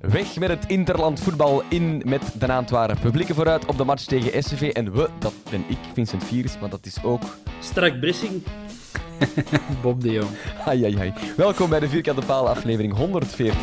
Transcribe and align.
Weg 0.00 0.38
met 0.38 0.48
het 0.48 0.66
interland 0.66 1.20
voetbal 1.20 1.62
in 1.68 2.02
met 2.06 2.22
de 2.38 2.52
Antwerpen. 2.52 3.02
We 3.02 3.10
blikken 3.10 3.34
vooruit 3.34 3.66
op 3.66 3.76
de 3.76 3.84
match 3.84 4.04
tegen 4.04 4.42
SCV. 4.42 4.62
En 4.72 4.92
we, 4.92 5.08
dat 5.18 5.32
ben 5.50 5.64
ik, 5.68 5.78
Vincent 5.92 6.24
Virus, 6.24 6.58
maar 6.58 6.70
dat 6.70 6.86
is 6.86 7.02
ook... 7.02 7.22
Strak 7.60 8.00
Brissing. 8.00 8.42
Bob 9.82 10.00
de 10.00 10.10
Jong. 10.12 10.28
Ai, 10.64 10.84
ai, 10.84 10.98
ai. 10.98 11.12
Welkom 11.36 11.70
bij 11.70 11.80
de 11.80 11.88
Vierkante 11.88 12.26
Paal 12.26 12.48
aflevering 12.48 12.94
114. 12.94 13.58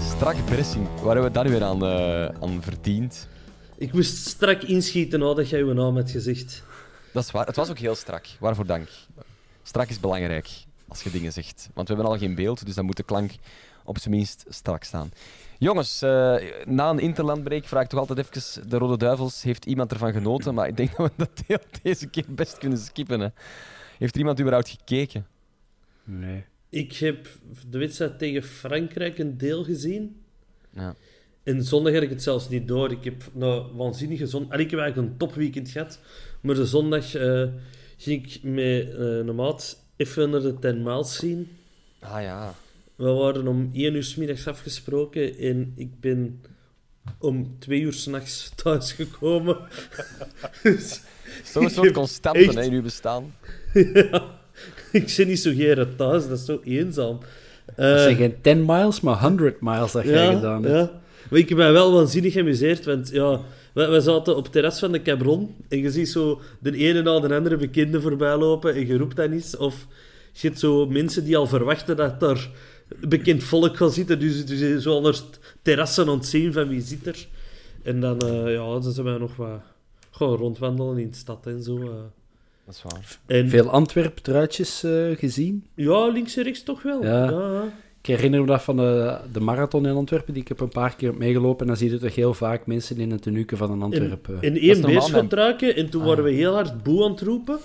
Strak 0.00 0.44
pressing. 0.44 0.86
Waar 1.02 1.14
hebben 1.14 1.24
we 1.24 1.30
daar 1.30 1.48
weer 1.48 1.64
aan, 1.64 1.84
eh, 1.84 2.24
aan 2.24 2.62
verdiend? 2.62 3.28
Ik 3.76 3.92
moest 3.92 4.26
strak 4.26 4.62
inschieten 4.62 5.20
nadat 5.20 5.48
jij 5.48 5.60
uw 5.60 5.72
naam 5.72 5.96
had 5.96 6.10
gezegd. 6.10 6.62
Dat 7.12 7.24
is 7.24 7.30
waar. 7.30 7.46
Het 7.46 7.56
was 7.56 7.70
ook 7.70 7.78
heel 7.78 7.94
strak. 7.94 8.26
Waarvoor 8.38 8.66
dank. 8.66 8.88
Strak 9.62 9.88
is 9.88 10.00
belangrijk 10.00 10.48
als 10.88 11.02
je 11.02 11.10
dingen 11.10 11.32
zegt. 11.32 11.68
Want 11.74 11.88
we 11.88 11.94
hebben 11.94 12.12
al 12.12 12.18
geen 12.18 12.34
beeld, 12.34 12.66
dus 12.66 12.74
dan 12.74 12.84
moet 12.84 12.96
de 12.96 13.02
klank 13.02 13.32
op 13.84 13.98
zijn 13.98 14.14
minst 14.14 14.44
strak 14.48 14.84
staan. 14.84 15.10
Jongens, 15.58 16.02
eh, 16.02 16.36
na 16.64 16.90
een 16.90 16.98
interlandbreak 16.98 17.64
vraag 17.64 17.82
ik 17.82 17.88
toch 17.88 17.98
altijd 18.00 18.18
even 18.18 18.68
de 18.68 18.78
Rode 18.78 18.96
Duivels. 18.96 19.42
Heeft 19.42 19.64
iemand 19.64 19.92
ervan 19.92 20.12
genoten? 20.12 20.54
Maar 20.54 20.68
ik 20.68 20.76
denk 20.76 20.96
dat 20.96 21.06
we 21.06 21.12
dat 21.16 21.42
deel 21.46 21.58
deze 21.82 22.06
keer 22.06 22.24
best 22.28 22.58
kunnen 22.58 22.78
skippen. 22.78 23.20
Hè. 23.20 23.28
Heeft 23.98 24.14
er 24.14 24.20
iemand 24.20 24.40
überhaupt 24.40 24.68
gekeken? 24.68 25.26
Nee. 26.04 26.44
Ik 26.68 26.96
heb 26.96 27.28
de 27.68 27.78
wedstrijd 27.78 28.18
tegen 28.18 28.42
Frankrijk 28.42 29.18
een 29.18 29.38
deel 29.38 29.64
gezien. 29.64 30.22
Ja. 30.70 30.94
En 31.42 31.64
zondag 31.64 31.92
had 31.92 32.02
ik 32.02 32.10
het 32.10 32.22
zelfs 32.22 32.48
niet 32.48 32.68
door. 32.68 32.90
Ik 32.90 33.04
heb 33.04 33.22
een 33.38 33.62
waanzinnige 33.76 34.26
zondag... 34.26 34.58
Ik 34.58 34.70
heb 34.70 34.80
eigenlijk 34.80 35.10
een 35.12 35.16
topweekend 35.18 35.68
gehad. 35.70 35.98
Maar 36.40 36.54
de 36.54 36.66
zondag 36.66 37.14
eh, 37.14 37.42
ging 37.96 38.26
ik 38.26 38.38
met 38.42 38.90
eh, 38.94 38.98
een 38.98 39.34
maat 39.34 39.82
even 39.96 40.30
naar 40.30 40.40
de 40.40 40.58
Ten 40.58 40.82
Miles 40.82 41.16
zien. 41.16 41.48
Ah 42.00 42.22
ja. 42.22 42.54
We 42.96 43.10
waren 43.10 43.46
om 43.48 43.70
één 43.74 43.94
uur 43.94 44.04
's 44.04 44.14
middags 44.14 44.46
afgesproken 44.46 45.38
en 45.38 45.72
ik 45.76 46.00
ben 46.00 46.40
om 47.18 47.56
twee 47.58 47.80
uur 47.80 47.92
s'nachts 47.92 48.52
thuisgekomen. 48.62 49.56
dus, 50.62 51.00
Zo'n 51.44 51.70
soort 51.70 51.84
heb 51.84 51.94
constante 51.94 52.38
echt- 52.38 52.54
hè, 52.54 52.62
in 52.62 52.72
uw 52.72 52.82
bestaan. 52.82 53.34
ja, 53.94 54.38
ik 54.92 55.08
zit 55.08 55.26
niet 55.26 55.40
zo 55.40 55.50
geren 55.54 55.96
thuis, 55.96 56.28
dat 56.28 56.38
is 56.38 56.44
zo 56.44 56.60
eenzaam. 56.64 57.18
Dat 57.66 57.76
Eh, 57.96 58.02
zijn 58.02 58.16
geen 58.16 58.40
10 58.40 58.64
miles, 58.64 59.00
maar 59.00 59.20
100 59.20 59.60
miles 59.60 59.92
dat 59.92 60.04
jij 60.04 60.34
gedaan 60.34 60.64
hebt. 60.64 60.74
ja. 60.90 61.00
Maar 61.30 61.38
ik 61.38 61.48
heb 61.48 61.58
mij 61.58 61.72
wel 61.72 61.92
waanzinnig 61.92 62.32
geamuseerd, 62.32 62.84
want 62.84 63.10
ja, 63.12 63.40
wij 63.74 64.00
zaten 64.00 64.36
op 64.36 64.42
het 64.42 64.52
terras 64.52 64.78
van 64.78 64.92
de 64.92 65.02
Cabron 65.02 65.54
en 65.68 65.78
je 65.78 65.90
ziet 65.90 66.08
zo 66.08 66.40
de 66.58 66.76
ene 66.76 67.02
na 67.02 67.20
de 67.20 67.34
andere 67.34 67.56
bekende 67.56 68.00
voorbij 68.00 68.36
lopen 68.36 68.74
en 68.74 68.86
je 68.86 68.98
roept 68.98 69.16
dan 69.16 69.32
iets. 69.32 69.56
Of 69.56 69.86
je 70.32 70.46
hebt 70.48 70.60
zo 70.60 70.86
mensen 70.86 71.24
die 71.24 71.36
al 71.36 71.46
verwachten 71.46 71.96
dat 71.96 72.22
er 72.22 72.50
bekend 73.08 73.42
volk 73.42 73.76
gaat 73.76 73.92
zitten, 73.92 74.18
dus, 74.18 74.46
dus 74.46 74.82
zo 74.82 74.94
onder 74.94 75.12
het 75.12 75.38
terrassen 75.62 76.08
ontzien 76.08 76.52
van 76.52 76.68
wie 76.68 76.80
zit 76.80 77.06
er. 77.06 77.26
En 77.82 78.00
dan, 78.00 78.18
eh, 78.20 78.52
ja, 78.52 78.64
dan 78.80 78.82
zijn 78.92 79.06
wij 79.06 79.18
nog 79.18 79.36
wat 79.36 79.60
gewoon 80.10 80.36
rondwandelen 80.36 80.98
in 80.98 81.10
de 81.10 81.16
stad 81.16 81.46
en 81.46 81.62
zo. 81.62 81.76
eh. 81.76 81.88
Dat 82.66 82.74
is 82.74 82.82
waar. 82.82 83.18
En, 83.26 83.48
Veel 83.48 83.68
Antwerp-truitjes 83.70 84.82
eh, 84.82 85.16
gezien. 85.16 85.66
Ja, 85.74 86.06
links 86.08 86.36
en 86.36 86.42
rechts 86.42 86.62
toch 86.62 86.82
wel. 86.82 87.02
Ja. 87.04 87.30
Ja, 87.30 87.52
ja. 87.52 87.72
Ik 88.02 88.06
herinner 88.06 88.40
me 88.40 88.46
dat 88.46 88.62
van 88.62 88.76
de, 88.76 89.18
de 89.32 89.40
marathon 89.40 89.86
in 89.86 89.94
Antwerpen, 89.94 90.32
die 90.32 90.42
ik 90.42 90.48
heb 90.48 90.60
een 90.60 90.68
paar 90.68 90.96
keer 90.96 91.08
heb 91.08 91.18
meegelopen. 91.18 91.60
En 91.60 91.66
dan 91.66 91.76
zie 91.76 91.90
je 91.90 91.98
toch 91.98 92.14
heel 92.14 92.34
vaak 92.34 92.66
mensen 92.66 92.98
in 92.98 93.10
een 93.10 93.20
tenuke 93.20 93.56
van 93.56 93.70
een 93.70 93.76
in, 93.76 93.82
Antwerpen. 93.82 94.36
in 94.40 94.60
is 94.60 94.80
één 94.80 94.86
beest 94.86 95.30
truiken 95.30 95.76
en 95.76 95.90
toen 95.90 96.00
Ah, 96.00 96.06
waren 96.06 96.24
we 96.24 96.30
heel 96.30 96.54
hard 96.54 96.82
boe 96.82 97.04
aan 97.04 97.10
het 97.10 97.20
roepen. 97.20 97.58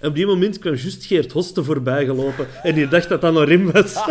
En 0.00 0.08
op 0.08 0.14
die 0.14 0.26
moment 0.26 0.58
kwam 0.58 0.74
juist 0.74 1.04
Geert 1.04 1.32
Hoste 1.32 1.64
voorbij 1.64 2.04
gelopen 2.04 2.46
en 2.62 2.74
die 2.74 2.88
dacht 2.88 3.08
dat 3.08 3.20
dat 3.20 3.32
nog 3.32 3.44
Rim 3.44 3.72
was. 3.72 3.94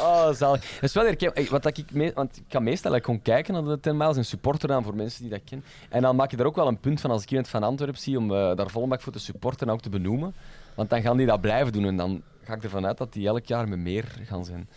Oh, 0.00 0.32
zalig. 0.32 0.60
Dat 0.60 0.82
is 0.82 0.92
wel 0.92 1.04
herken... 1.04 1.32
Wat 1.50 1.62
dat 1.62 1.78
ik 1.78 1.92
me... 1.92 2.12
Want 2.14 2.36
ik 2.36 2.42
kan 2.48 2.62
meestal 2.62 2.92
gewoon 2.92 3.22
kijken 3.22 3.54
naar 3.54 3.64
de 3.64 3.80
10 3.80 3.96
miles 3.96 4.16
en 4.16 4.24
supporter 4.24 4.72
aan 4.72 4.82
voor 4.82 4.96
mensen 4.96 5.22
die 5.22 5.30
dat 5.30 5.40
kennen. 5.44 5.66
En 5.88 6.02
dan 6.02 6.16
maak 6.16 6.30
je 6.30 6.36
er 6.36 6.46
ook 6.46 6.56
wel 6.56 6.66
een 6.66 6.80
punt 6.80 7.00
van 7.00 7.10
als 7.10 7.22
ik 7.22 7.28
iemand 7.30 7.48
van 7.48 7.62
Antwerpen 7.62 8.00
zie 8.00 8.18
om 8.18 8.34
eh, 8.34 8.56
daar 8.56 8.70
volle 8.70 8.86
bak 8.86 9.00
voor 9.00 9.12
te 9.12 9.18
supporten 9.18 9.66
en 9.66 9.72
ook 9.72 9.80
te 9.80 9.88
benoemen. 9.88 10.34
Want 10.74 10.90
dan 10.90 11.02
gaan 11.02 11.16
die 11.16 11.26
dat 11.26 11.40
blijven 11.40 11.72
doen 11.72 11.84
en 11.84 11.96
dan 11.96 12.22
ga 12.44 12.54
ik 12.54 12.62
ervan 12.62 12.86
uit 12.86 12.98
dat 12.98 13.12
die 13.12 13.26
elk 13.26 13.44
jaar 13.44 13.68
met 13.68 13.78
meer 13.78 14.18
gaan 14.24 14.44
zijn. 14.44 14.68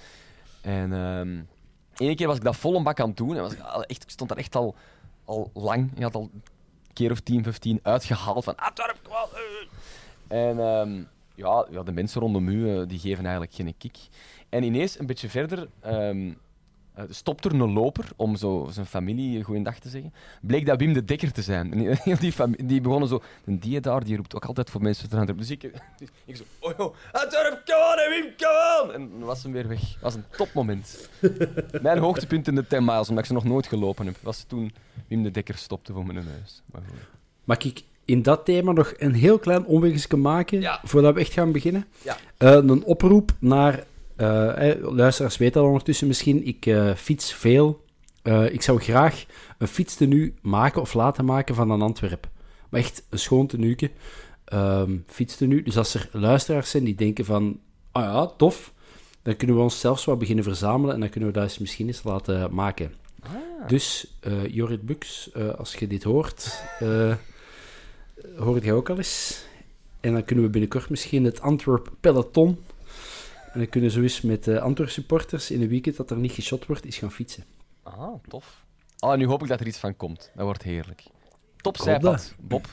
En 0.61 0.91
ene 1.97 2.15
keer 2.15 2.27
was 2.27 2.37
ik 2.37 2.43
dat 2.43 2.55
volle 2.55 2.83
bak 2.83 2.99
aan 2.99 3.07
het 3.07 3.17
doen 3.17 3.35
en 3.35 3.41
was 3.41 3.53
ik, 3.53 3.59
echt, 3.59 4.03
ik 4.03 4.09
stond 4.09 4.29
daar 4.29 4.37
echt 4.37 4.55
al, 4.55 4.75
al 5.25 5.51
lang. 5.53 5.91
Je 5.95 6.03
had 6.03 6.15
al 6.15 6.29
een 6.33 6.43
keer 6.93 7.11
of 7.11 7.19
10, 7.19 7.43
15 7.43 7.79
uitgehaald 7.83 8.43
van 8.43 8.55
Antwerpen. 8.55 9.11
En 10.27 10.59
ehm, 10.59 11.03
ja, 11.35 11.67
ja, 11.69 11.83
de 11.83 11.91
mensen 11.91 12.21
rondom 12.21 12.47
u 12.47 12.69
eh, 12.69 12.87
die 12.87 12.99
geven 12.99 13.23
eigenlijk 13.23 13.53
geen 13.53 13.75
kick. 13.77 13.97
En 14.49 14.63
ineens, 14.63 14.99
een 14.99 15.05
beetje 15.05 15.29
verder, 15.29 15.67
ehm, 15.79 16.33
eh, 16.95 17.03
stopt 17.09 17.45
er 17.45 17.51
een 17.53 17.73
loper 17.73 18.07
om 18.15 18.35
zo 18.35 18.67
zijn 18.71 18.85
familie 18.85 19.43
goeiedag 19.43 19.79
te 19.79 19.89
zeggen. 19.89 20.13
Bleek 20.41 20.65
dat 20.65 20.79
Wim 20.79 20.93
de 20.93 21.03
Dekker 21.03 21.31
te 21.31 21.41
zijn. 21.41 21.73
En 21.73 22.17
die, 22.19 22.33
die 22.65 22.81
begonnen 22.81 23.09
zo... 23.09 23.21
En 23.45 23.57
die 23.57 23.79
daar, 23.79 24.03
die 24.03 24.15
roept 24.15 24.35
ook 24.35 24.45
altijd 24.45 24.69
voor 24.69 24.81
mensen 24.81 25.09
te. 25.09 25.35
Dus 25.35 25.49
ik, 25.49 25.63
ik 26.25 26.35
zo... 26.35 26.43
Oh 26.59 26.71
joh, 26.77 26.95
Antwerp, 27.11 27.61
come 27.65 28.05
on, 28.05 28.09
Wim, 28.09 28.33
come 28.37 28.83
on! 28.83 28.93
En 28.93 29.09
dan 29.19 29.27
was 29.27 29.43
hem 29.43 29.51
weer 29.51 29.67
weg. 29.67 29.79
Dat 29.79 30.01
was 30.01 30.13
een 30.15 30.25
topmoment. 30.37 31.09
Mijn 31.81 31.97
hoogtepunt 31.97 32.47
in 32.47 32.55
de 32.55 32.67
10 32.67 32.85
miles, 32.85 33.09
omdat 33.09 33.23
ik 33.23 33.25
ze 33.29 33.33
nog 33.33 33.43
nooit 33.43 33.67
gelopen 33.67 34.05
heb, 34.05 34.15
was 34.21 34.43
toen 34.47 34.71
Wim 35.07 35.23
de 35.23 35.31
Dekker 35.31 35.55
stopte 35.55 35.93
voor 35.93 36.05
mijn 36.05 36.25
neus. 36.25 36.61
Maar 36.71 36.81
goed. 36.89 36.99
Mag 37.43 37.57
ik 37.57 37.83
in 38.05 38.21
dat 38.21 38.45
thema 38.45 38.71
nog 38.71 38.93
een 38.97 39.13
heel 39.13 39.39
klein 39.39 39.65
omwegje 39.65 40.17
maken, 40.17 40.61
Ja. 40.61 40.79
voordat 40.83 41.13
we 41.13 41.19
echt 41.19 41.33
gaan 41.33 41.51
beginnen? 41.51 41.85
Ja. 42.01 42.17
Eh, 42.37 42.51
een 42.51 42.83
oproep 42.83 43.31
naar... 43.39 43.83
eh, 44.15 44.69
eh, 44.69 44.93
luisteraars 44.93 45.37
weten 45.37 45.53
dat 45.53 45.69
ondertussen 45.69 46.07
misschien, 46.07 46.47
ik 46.47 46.65
eh, 46.65 46.93
fiets 46.93 47.33
veel. 47.33 47.83
Ik 48.51 48.61
zou 48.61 48.79
graag 48.79 49.25
een 49.57 49.67
fietstenu 49.67 50.33
maken 50.41 50.81
of 50.81 50.93
laten 50.93 51.25
maken 51.25 51.55
van 51.55 51.69
een 51.69 51.81
Antwerp. 51.81 52.29
Maar 52.69 52.79
echt 52.79 53.05
een 53.09 53.19
schoon 53.19 53.47
tenuke. 53.47 53.91
Ehm 54.45 54.97
fietstenu. 55.07 55.63
Dus 55.63 55.77
als 55.77 55.93
er 55.93 56.09
luisteraars 56.11 56.69
zijn 56.69 56.83
die 56.83 56.95
denken 56.95 57.25
van... 57.25 57.59
Ah 57.91 58.03
ja, 58.03 58.25
tof. 58.27 58.73
Dan 59.21 59.35
kunnen 59.35 59.55
we 59.55 59.61
ons 59.61 59.79
zelfs 59.79 60.05
wat 60.05 60.19
beginnen 60.19 60.43
verzamelen 60.43 60.93
en 60.93 60.99
dan 60.99 61.09
kunnen 61.09 61.29
we 61.29 61.35
dat 61.35 61.43
eens 61.43 61.57
misschien 61.57 61.87
eens 61.87 62.03
laten 62.03 62.53
maken. 62.53 62.93
Dus, 63.67 64.15
eh 64.19 64.47
Jorrit 64.47 64.85
Bux, 64.85 65.29
als 65.57 65.75
je 65.75 65.87
dit 65.87 66.03
hoort, 66.03 66.63
eh 66.79 67.15
hoor 68.37 68.59
jij 68.59 68.73
ook 68.73 68.89
al 68.89 68.97
eens. 68.97 69.45
En 69.99 70.13
dan 70.13 70.25
kunnen 70.25 70.45
we 70.45 70.51
binnenkort 70.51 70.89
misschien 70.89 71.23
het 71.23 71.41
Antwerp 71.41 71.91
Peloton. 71.99 72.57
En 73.55 73.61
dan 73.61 73.69
kunnen 73.69 73.91
zo 73.91 74.01
eens 74.01 74.21
met 74.21 74.43
de 74.43 74.59
Antwerp 74.59 74.89
supporters 74.89 75.51
in 75.51 75.61
een 75.61 75.67
weekend 75.67 75.97
dat 75.97 76.09
er 76.11 76.17
niet 76.17 76.31
geshot 76.31 76.65
wordt, 76.65 76.85
eens 76.85 76.97
gaan 76.97 77.11
fietsen. 77.11 77.43
Ah, 77.83 78.13
tof. 78.27 78.63
Ah, 78.99 79.17
nu 79.17 79.25
hoop 79.27 79.41
ik 79.41 79.47
dat 79.47 79.59
er 79.59 79.67
iets 79.67 79.77
van 79.77 79.95
komt. 79.95 80.31
Dat 80.35 80.45
wordt 80.45 80.63
heerlijk. 80.63 81.03
Top 81.57 81.77
zijpad. 81.77 82.35
Bob. 82.39 82.65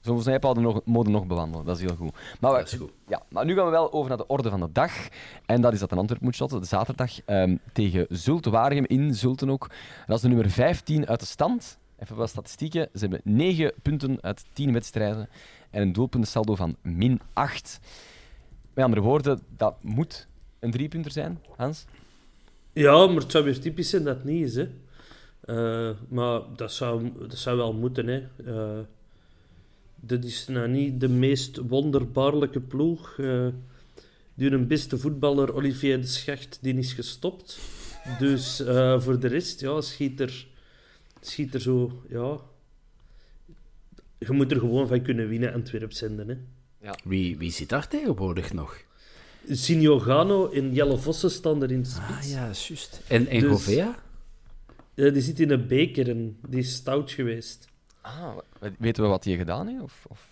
Zo'n 0.00 0.22
zijpad 0.22 0.60
nog, 0.60 0.80
mogen 0.84 1.10
nog 1.10 1.26
bewandelen. 1.26 1.66
Dat 1.66 1.76
is 1.76 1.82
heel 1.82 1.96
goed. 1.96 2.12
Maar, 2.40 2.52
we- 2.52 2.58
Dat 2.58 2.72
is 2.72 2.78
goed. 2.78 2.90
Ja, 3.08 3.22
maar 3.28 3.44
nu 3.44 3.54
gaan 3.54 3.64
we 3.64 3.70
wel 3.70 3.92
over 3.92 4.08
naar 4.08 4.18
de 4.18 4.26
orde 4.26 4.50
van 4.50 4.60
de 4.60 4.72
dag. 4.72 4.92
En 5.46 5.60
dat 5.60 5.72
is 5.72 5.78
dat 5.78 5.92
een 5.92 5.98
Antwerp 5.98 6.20
moet 6.20 6.34
shotten, 6.34 6.60
de 6.60 6.66
zaterdag, 6.66 7.24
ehm, 7.24 7.56
tegen 7.72 8.06
Zulte 8.08 8.50
Waregem 8.50 8.84
in 8.86 9.14
Zulten 9.14 9.50
ook. 9.50 9.70
Dat 10.06 10.16
is 10.16 10.22
de 10.22 10.28
nummer 10.28 10.50
15 10.50 11.06
uit 11.06 11.20
de 11.20 11.26
stand. 11.26 11.78
Even 11.98 12.16
wat 12.16 12.28
statistieken. 12.28 12.88
Ze 12.92 12.98
hebben 13.00 13.20
9 13.24 13.72
punten 13.82 14.18
uit 14.22 14.44
10 14.52 14.72
wedstrijden 14.72 15.28
en 15.70 15.82
een 15.82 15.92
doelpuntensaldo 15.92 16.54
van 16.54 16.76
min 16.82 17.20
8. 17.32 17.78
Met 18.78 18.86
andere 18.86 19.06
woorden, 19.06 19.40
dat 19.56 19.82
moet 19.82 20.26
een 20.58 20.70
driepunter 20.70 21.10
zijn, 21.10 21.38
Hans. 21.56 21.84
Ja, 22.72 23.06
maar 23.06 23.22
het 23.22 23.30
zou 23.30 23.44
weer 23.44 23.60
typisch 23.60 23.88
zijn 23.90 24.04
dat 24.04 24.16
het 24.16 24.24
niet 24.24 24.44
is. 24.44 24.54
Hè. 24.54 24.68
Eh, 25.40 25.96
maar 26.08 26.40
dat 26.56 26.72
zou, 26.72 27.12
dat 27.18 27.38
zou 27.38 27.56
wel 27.56 27.72
moeten. 27.72 28.06
Hè. 28.06 28.26
Eh, 28.46 28.78
dit 29.94 30.24
is 30.24 30.48
nou 30.48 30.68
niet 30.68 31.00
de 31.00 31.08
meest 31.08 31.56
wonderbaarlijke 31.56 32.60
ploeg. 32.60 33.18
Eh 33.18 33.46
die 34.34 34.50
hun 34.50 34.66
beste 34.66 34.98
voetballer, 34.98 35.54
Olivier 35.54 36.00
de 36.00 36.06
Schacht, 36.06 36.58
die 36.60 36.74
is 36.74 36.92
gestopt. 36.92 37.58
Dus 38.18 38.62
voor 38.98 39.20
de 39.20 39.28
rest, 39.28 39.60
ja, 39.60 39.80
schiet 39.80 40.20
er, 40.20 40.46
schiet 41.20 41.54
er 41.54 41.60
zo... 41.60 42.02
Ja, 42.08 42.36
je 44.18 44.32
moet 44.32 44.50
er 44.50 44.58
gewoon 44.58 44.88
van 44.88 45.02
kunnen 45.02 45.28
winnen, 45.28 45.52
Antwerp 45.52 45.92
zenden. 45.92 46.28
Hè. 46.28 46.36
Wie, 47.04 47.38
wie 47.38 47.50
zit 47.52 47.68
daar 47.68 47.88
tegenwoordig 47.88 48.52
nog? 48.52 48.84
Gano 50.00 50.50
en 50.50 50.72
Jelle 50.74 50.98
Vossen 50.98 51.30
staan 51.30 51.62
er 51.62 51.70
in 51.70 51.82
de 51.82 51.88
spits. 51.88 52.08
Ah 52.10 52.30
ja, 52.30 52.44
juist. 52.44 53.00
En, 53.08 53.26
en 53.26 53.40
Dus- 53.40 53.50
Govea? 53.50 53.98
Ja, 54.94 55.10
die 55.10 55.22
zit 55.22 55.40
in 55.40 55.50
een 55.50 55.66
beker 55.66 56.08
en 56.08 56.38
die 56.48 56.58
is 56.60 56.74
stout 56.74 57.10
geweest. 57.10 57.68
Ah, 58.00 58.36
weten 58.78 59.02
we 59.02 59.08
wat 59.08 59.24
hij 59.24 59.36
gedaan 59.36 59.66
heeft? 59.66 59.82
Of, 59.82 60.04
of... 60.08 60.26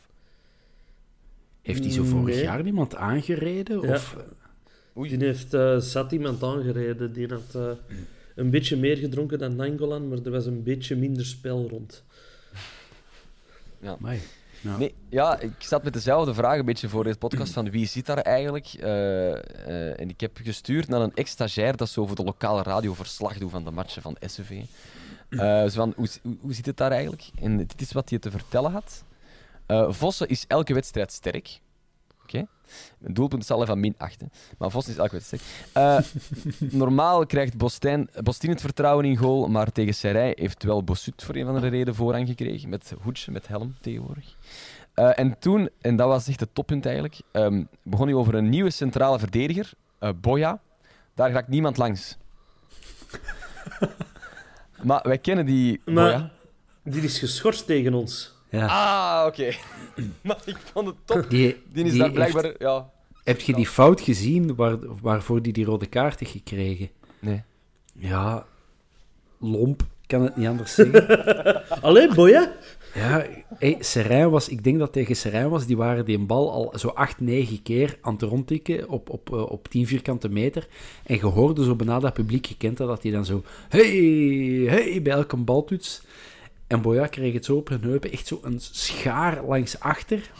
Heeft 1.63 1.85
hij 1.85 1.93
zo 1.93 2.05
vorig 2.05 2.35
Nee. 2.35 2.45
jaar 2.45 2.67
iemand 2.67 2.95
aangereden? 2.95 3.81
Ja. 3.81 3.95
Of, 3.95 4.17
Die 4.93 5.17
heeft 5.17 5.55
eh, 5.55 5.79
zat 5.79 6.13
iemand 6.13 6.43
aangereden. 6.43 7.13
Die 7.13 7.27
had 7.27 7.55
eh, 7.55 7.71
een 8.35 8.51
beetje 8.51 8.77
meer 8.77 8.97
gedronken 8.97 9.39
dan 9.39 9.57
Nangolan, 9.57 10.09
maar 10.09 10.19
er 10.25 10.31
was 10.31 10.47
een 10.47 10.63
beetje 10.63 10.97
minder 10.97 11.27
spel 11.27 11.69
rond. 11.69 12.05
Amai. 13.85 14.21
Ja. 14.79 14.89
Ja, 15.09 15.41
ik 15.41 15.53
zat 15.59 15.83
met 15.83 15.93
dezelfde 15.93 16.35
vraag 16.35 16.59
een 16.59 16.65
beetje 16.65 16.89
voor 16.89 17.05
deze 17.05 17.19
podcast 17.19 17.53
van 17.53 17.71
wie 17.71 17.87
zit 17.87 18.07
daar 18.07 18.19
eigenlijk? 18.19 18.67
Eh, 18.67 19.33
eh, 19.33 20.01
en 20.01 20.09
ik 20.09 20.21
heb 20.21 20.39
gestuurd 20.43 20.89
naar 20.89 21.01
een 21.01 21.15
ex-stagiair 21.15 21.77
dat 21.77 21.89
zo 21.89 22.07
voor 22.07 22.17
de 22.17 22.25
lokale 22.25 22.63
radio 22.63 22.95
verslag 22.95 23.39
doet 23.39 23.51
van 23.51 23.65
de 23.65 23.71
matchen 23.71 24.03
van 24.03 24.17
SCV. 24.21 24.63
Eh, 25.29 25.63
zo 25.63 25.69
van, 25.69 25.93
hoe, 25.97 26.09
hoe, 26.23 26.37
hoe 26.41 26.55
zit 26.55 26.67
het 26.67 26.77
daar 26.77 26.91
eigenlijk? 26.91 27.31
En 27.41 27.57
dit 27.57 27.81
is 27.81 27.93
wat 27.93 28.11
hij 28.11 28.19
te 28.19 28.31
vertellen 28.31 28.73
had. 28.73 29.05
Eh, 29.67 29.93
Vossen 29.93 30.29
is 30.29 30.45
elke 30.49 30.75
wedstrijd 30.75 31.13
sterk. 31.13 31.61
Oké. 32.27 32.47
Doelpunt 32.99 33.47
zal 33.47 33.67
van 33.67 33.81
min 33.81 33.95
8. 33.99 34.21
hè. 34.21 34.27
Maar 34.59 34.71
Vossen 34.71 34.93
is 34.93 34.99
elke 34.99 35.13
wedstrijd. 35.13 35.43
Eh, 35.73 35.99
normaal 36.81 37.27
krijgt 37.27 37.57
Bostijn, 37.57 38.09
het 38.13 38.61
vertrouwen 38.61 39.05
in 39.05 39.17
goal, 39.17 39.49
maar 39.49 39.73
tegen 39.73 39.95
Serij 39.95 40.33
heeft 40.39 40.63
wel 40.63 40.85
Bossut 40.85 41.23
voor 41.25 41.35
een 41.35 41.45
van 41.45 41.61
de 41.61 41.69
reden 41.69 41.95
voorrang 41.95 42.29
gekregen. 42.29 42.69
Met 42.69 42.95
hoedje, 43.03 43.33
met 43.33 43.49
helm 43.49 43.75
tegenwoordig. 43.81 44.37
Eh, 44.95 45.19
en 45.19 45.39
toen, 45.39 45.69
en 45.81 45.97
dat 45.97 46.09
was 46.09 46.29
echt 46.29 46.41
het 46.41 46.55
toppunt 46.55 46.85
eigenlijk, 46.85 47.21
ehm, 47.33 47.65
begon 47.83 48.07
hij 48.07 48.17
over 48.17 48.35
een 48.35 48.49
nieuwe 48.49 48.71
centrale 48.71 49.19
verdediger, 49.19 49.73
eh 49.99 50.11
Boya. 50.21 50.61
Daar 51.15 51.31
raakt 51.31 51.49
niemand 51.49 51.77
langs. 51.77 52.17
maar 54.83 55.01
wij 55.03 55.19
kennen 55.19 55.47
die 55.47 55.81
Maar 55.85 55.95
Boya. 55.95 56.31
die 56.83 57.03
is 57.03 57.19
geschorst 57.19 57.67
tegen 57.67 57.95
ons. 57.95 58.36
Ja. 58.59 58.67
Ah, 58.67 59.27
oké. 59.27 59.51
maar 60.27 60.39
ik 60.45 60.57
vond 60.73 60.87
het 60.87 60.97
top. 61.05 61.31
Die, 61.31 61.57
Die 61.73 61.85
is 61.85 61.91
die 61.91 62.01
daar 62.01 62.11
blijkbaar... 62.11 62.43
heeft- 62.45 62.57
Ja. 62.59 62.91
heb 63.25 63.41
je 63.41 63.55
die 63.55 63.67
fout 63.67 64.01
gezien 64.01 64.55
waar, 64.55 64.77
waarvoor 65.03 65.43
die 65.43 65.53
die 65.53 65.65
rode 65.65 65.87
kaart 65.87 66.19
heeft 66.21 66.31
gekregen? 66.33 66.89
Nee. 67.19 67.43
Ja, 67.99 68.47
lomp, 69.39 69.83
ik 69.83 69.89
kan 70.07 70.23
het 70.23 70.37
niet 70.37 70.47
anders 70.49 70.75
zeggen. 70.75 71.65
Alleen 71.83 72.15
Boya? 72.15 72.53
ja, 72.95 73.25
hey, 73.59 73.77
Serijn 73.81 74.31
was, 74.31 74.49
ik 74.49 74.65
denk 74.65 74.79
dat 74.79 74.93
tegen 74.93 75.17
Serijn 75.17 75.49
was, 75.49 75.67
die 75.67 75.77
waren 75.77 76.05
die 76.05 76.19
een 76.19 76.27
bal 76.27 76.53
al 76.53 76.73
zo 76.79 76.89
acht, 76.89 77.21
negen 77.21 77.63
keer 77.63 77.99
aan 78.01 78.13
het 78.13 78.23
rondtikken 78.23 78.89
op, 78.89 79.11
op, 79.11 79.33
eh, 79.33 79.51
op 79.51 79.69
10 79.69 79.87
vierkante 79.87 80.29
meter. 80.29 80.67
En 81.05 81.15
je 81.17 81.27
hoorde 81.27 81.65
zo 81.65 81.75
bijna 81.75 81.99
dat 81.99 82.13
publiek 82.13 82.47
gekend 82.47 82.77
dat, 82.77 82.89
dat 82.89 83.03
hij 83.03 83.13
dan 83.13 83.25
zo, 83.25 83.43
hey, 83.69 83.87
hey, 84.69 85.03
bij 85.03 85.13
elke 85.13 85.37
baltoets. 85.37 86.03
En 86.67 86.83
Boya 86.83 87.07
kreeg 87.07 87.33
het 87.33 87.45
zo 87.45 87.57
op 87.57 87.69
hun 87.69 87.83
heupen, 87.83 88.13
echt 88.13 88.27
zo 88.27 88.41
een 88.43 88.61
schaar 88.61 89.45
langs 89.45 89.81
achter. 89.81 90.31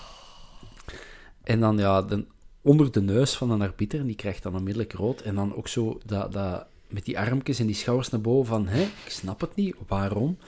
En 1.43 1.61
dan 1.61 1.79
ja, 1.79 2.03
de, 2.03 2.25
onder 2.61 2.93
de 2.93 3.01
neus 3.01 3.37
van 3.37 3.51
een 3.51 3.63
arbiter, 3.63 4.01
en 4.01 4.07
die 4.07 4.17
krijgt 4.17 4.43
dan 4.43 4.55
onmiddellijk 4.55 4.93
rood. 4.93 5.21
En 5.21 5.35
dan 5.35 5.55
ook 5.55 5.69
zo 5.69 6.01
dat, 6.05 6.33
dat, 6.33 6.67
met 6.89 7.05
die 7.05 7.19
armpjes 7.19 7.59
en 7.59 7.67
die 7.67 7.75
schouders 7.75 8.11
naar 8.11 8.21
boven 8.21 8.47
van, 8.47 8.67
hé, 8.67 8.83
ik 8.83 9.11
snap 9.11 9.41
het 9.41 9.55
niet, 9.55 9.77
waarom? 9.87 10.39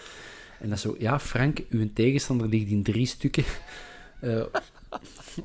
En 0.61 0.69
dan 0.69 0.79
zo, 0.79 0.97
ja, 0.99 1.21
Frank, 1.21 1.63
uw 1.69 1.93
tegenstander 1.93 2.49
ligt 2.49 2.71
in 2.71 2.83
drie 2.83 3.07
stukken 3.07 3.45
eh, 4.21 4.43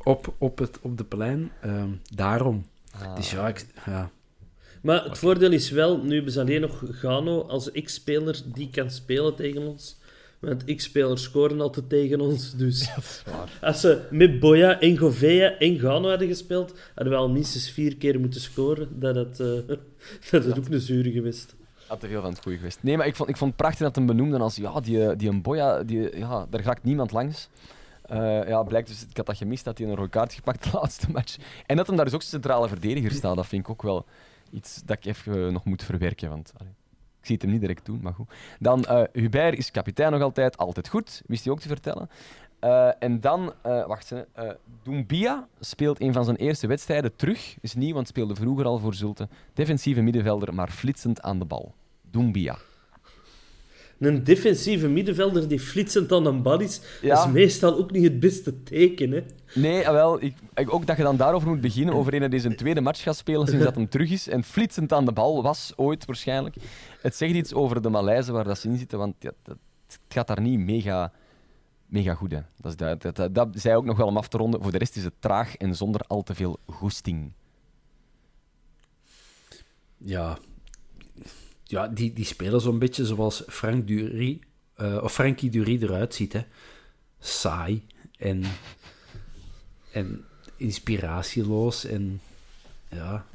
op, 0.03 0.33
op, 0.37 0.57
het, 0.57 0.79
op 0.81 0.97
de 0.97 1.03
plein. 1.03 1.51
Ehm, 1.61 1.89
daarom. 2.15 2.65
Dus 3.15 3.31
ja, 3.31 3.47
ik, 3.47 3.65
ja, 3.85 4.11
Maar 4.81 5.03
het 5.03 5.17
voordeel 5.17 5.51
is 5.51 5.69
wel, 5.69 6.03
nu 6.03 6.15
hebben 6.15 6.33
ze 6.33 6.39
alleen 6.39 6.61
nog 6.61 6.83
Gano 6.85 7.41
als 7.41 7.71
X-speler 7.71 8.41
die 8.45 8.69
kan 8.69 8.91
spelen 8.91 9.35
tegen 9.35 9.61
ons. 9.61 10.01
Want 10.43 10.75
X-spelers 10.75 11.23
scoren 11.23 11.61
altijd 11.61 11.89
tegen 11.89 12.21
ons. 12.21 12.53
Dus 12.55 12.89
als 13.61 13.79
ze 13.79 14.01
met 14.11 14.39
Boya 14.39 14.79
en 14.79 14.97
Govea 14.97 15.57
en 15.57 15.79
Gano 15.79 16.09
hadden 16.09 16.27
gespeeld, 16.27 16.73
hadden 16.95 17.13
we 17.13 17.19
al 17.19 17.29
minstens 17.29 17.69
vier 17.69 17.97
keer 17.97 18.19
moeten 18.19 18.41
scoren. 18.41 18.99
Dat 18.99 19.15
het, 19.15 19.39
eh, 19.39 19.47
dat 20.31 20.45
het 20.45 20.57
ook 20.57 20.67
een 20.67 20.79
zure 20.79 21.11
geweest. 21.11 21.55
Had 21.87 21.99
te 21.99 22.07
veel 22.07 22.21
van 22.21 22.29
het 22.29 22.41
goede 22.41 22.57
geweest. 22.57 22.79
Nee, 22.81 22.97
maar 22.97 23.07
ik 23.07 23.15
vond, 23.15 23.29
ik 23.29 23.37
vond 23.37 23.51
het 23.51 23.61
prachtig 23.61 23.85
dat 23.85 23.95
hem 23.95 24.05
benoemde 24.05 24.39
als 24.39 24.55
ja, 24.55 24.79
die, 24.79 25.15
die 25.15 25.29
een 25.29 25.41
boya, 25.41 25.83
die, 25.83 26.17
ja, 26.17 26.45
daar 26.49 26.61
raakt 26.61 26.83
niemand 26.83 27.11
langs. 27.11 27.49
Eh, 28.01 28.47
ja, 28.47 28.63
blijkt 28.63 28.87
dus, 28.87 29.05
ik 29.09 29.17
had 29.17 29.25
dat 29.25 29.37
gemist, 29.37 29.65
dat 29.65 29.77
hij 29.77 29.87
een 29.87 29.95
rode 29.95 30.09
kaart 30.09 30.33
gepakt 30.33 30.63
de 30.63 30.69
laatste 30.77 31.11
match. 31.11 31.37
En 31.65 31.75
dat 31.75 31.87
hem 31.87 31.95
daar 31.95 32.05
dus 32.05 32.13
ook 32.13 32.21
centrale 32.21 32.67
verdediger 32.67 33.11
staat, 33.11 33.35
dat 33.35 33.47
vind 33.47 33.63
ik 33.63 33.69
ook 33.69 33.81
wel 33.81 34.05
iets 34.51 34.81
dat 34.85 34.97
ik 34.97 35.05
even 35.05 35.45
eh, 35.45 35.51
nog 35.51 35.65
moet 35.65 35.83
verwerken. 35.83 36.29
Want 36.29 36.53
allee, 36.57 36.73
ik 37.23 37.29
zie 37.29 37.35
het 37.35 37.43
hem 37.43 37.51
niet 37.51 37.61
direct 37.61 37.85
doen, 37.85 37.99
maar 38.01 38.13
goed. 38.13 38.29
Dan, 38.59 38.83
eh 38.83 39.03
Hubert 39.13 39.57
is 39.57 39.71
kapitein 39.71 40.11
nog 40.11 40.21
altijd, 40.21 40.57
altijd 40.57 40.87
goed, 40.87 41.21
wist 41.25 41.43
hij 41.43 41.53
ook 41.53 41.59
te 41.59 41.67
vertellen. 41.67 42.09
Eh, 42.59 42.89
en 42.99 43.19
dan, 43.19 43.53
eh, 43.61 43.85
wacht 43.85 44.11
eens, 44.11 44.23
eh 44.33 44.49
Doumbia 44.83 45.47
speelt 45.59 46.01
een 46.01 46.13
van 46.13 46.25
zijn 46.25 46.37
eerste 46.37 46.67
wedstrijden 46.67 47.15
terug. 47.15 47.55
Is 47.61 47.73
nieuw, 47.73 47.93
want 47.93 48.07
speelde 48.07 48.35
vroeger 48.35 48.65
al 48.65 48.79
voor 48.79 48.93
Zulte. 48.93 49.27
Defensieve 49.53 50.01
middenvelder, 50.01 50.53
maar 50.53 50.69
flitsend 50.69 51.21
aan 51.21 51.39
de 51.39 51.45
bal. 51.45 51.73
Doumbia. 52.01 52.57
Een 53.99 54.23
defensieve 54.23 54.87
middenvelder 54.87 55.47
die 55.47 55.59
flitsend 55.59 56.11
aan 56.11 56.25
een 56.25 56.41
bal 56.41 56.59
is, 56.59 56.81
Ja. 57.01 57.25
is 57.25 57.31
meestal 57.31 57.77
ook 57.77 57.91
niet 57.91 58.03
het 58.03 58.19
beste 58.19 58.63
teken. 58.63 59.11
Hè? 59.11 59.23
Nee, 59.55 59.87
ah, 59.87 59.93
wel, 59.93 60.23
ik, 60.23 60.35
ik- 60.55 60.73
ook 60.73 60.85
dat 60.85 60.97
je 60.97 61.03
dan 61.03 61.17
daarover 61.17 61.47
moet 61.49 61.61
beginnen, 61.61 61.93
over 61.95 62.13
een 62.13 62.29
die 62.29 62.39
zijn 62.39 62.55
tweede 62.55 62.81
match 62.81 63.01
gaat 63.01 63.15
spelen 63.17 63.47
sinds 63.47 63.63
dat 63.63 63.75
hem 63.81 63.89
terug 63.89 64.11
is 64.11 64.27
en 64.27 64.43
flitsend 64.43 64.93
aan 64.93 65.05
de 65.05 65.11
bal 65.11 65.43
was, 65.43 65.73
ooit 65.75 66.05
waarschijnlijk. 66.05 66.55
Het 67.01 67.15
zegt 67.15 67.33
iets 67.33 67.53
over 67.53 67.81
de 67.81 67.89
Malaise 67.89 68.31
waar 68.31 68.43
dat 68.43 68.59
ze 68.59 68.67
in 68.67 68.77
zitten, 68.77 68.97
want 68.97 69.15
ja, 69.19 69.31
dat, 69.43 69.57
het 69.87 69.99
gaat 70.07 70.27
daar 70.27 70.41
niet 70.41 70.59
mega, 70.59 71.11
mega 71.85 72.13
goed. 72.13 72.31
Hè. 72.31 72.39
Dat, 72.61 72.71
is 72.71 72.77
dat, 72.77 73.01
dat, 73.01 73.15
dat, 73.15 73.35
dat 73.35 73.47
zei 73.53 73.75
ook 73.75 73.85
nog 73.85 73.97
wel 73.97 74.07
om 74.07 74.17
af 74.17 74.27
te 74.27 74.37
ronden. 74.37 74.61
Voor 74.61 74.71
de 74.71 74.77
rest 74.77 74.95
is 74.95 75.03
het 75.03 75.13
traag 75.19 75.55
en 75.55 75.75
zonder 75.75 76.01
al 76.07 76.23
te 76.23 76.35
veel 76.35 76.59
goesting. 76.65 77.31
ja, 79.97 80.37
ja 81.73 81.87
die, 81.87 82.13
die 82.13 82.25
spelen 82.25 82.61
zo'n 82.61 82.79
beetje 82.79 83.05
zoals 83.05 83.43
Frank 83.47 83.87
Dury, 83.87 84.39
eh, 84.75 84.99
of 85.03 85.13
Frankie 85.13 85.49
Dury 85.49 85.83
eruit 85.83 86.13
ziet. 86.13 86.33
Hè. 86.33 86.41
Saai 87.19 87.85
en, 88.17 88.43
en 89.91 90.25
inspiratieloos. 90.57 91.85
En 91.85 92.21
ja, 92.89 93.25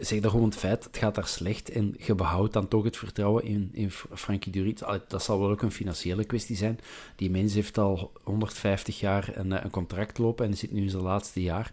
zeg 0.00 0.20
dan 0.20 0.30
gewoon 0.30 0.48
het 0.48 0.58
feit, 0.58 0.84
het 0.84 0.96
gaat 0.96 1.14
daar 1.14 1.26
slecht 1.26 1.70
en 1.70 1.94
je 1.98 2.14
behoudt 2.14 2.52
dan 2.52 2.68
toch 2.68 2.84
het 2.84 2.96
vertrouwen 2.96 3.44
in, 3.44 3.70
in 3.72 3.90
Frankie 3.90 4.52
Dury. 4.52 4.76
Dat 5.08 5.22
zal 5.22 5.40
wel 5.40 5.50
ook 5.50 5.62
een 5.62 5.72
financiële 5.72 6.24
kwestie 6.24 6.56
zijn. 6.56 6.80
Die 7.16 7.30
mens 7.30 7.54
heeft 7.54 7.78
al 7.78 8.12
150 8.22 9.00
jaar 9.00 9.36
een, 9.36 9.52
eh, 9.52 9.64
een 9.64 9.70
contract 9.70 10.18
lopen 10.18 10.46
en 10.46 10.56
zit 10.56 10.72
nu 10.72 10.82
in 10.82 10.90
zijn 10.90 11.02
laatste 11.02 11.42
jaar. 11.42 11.72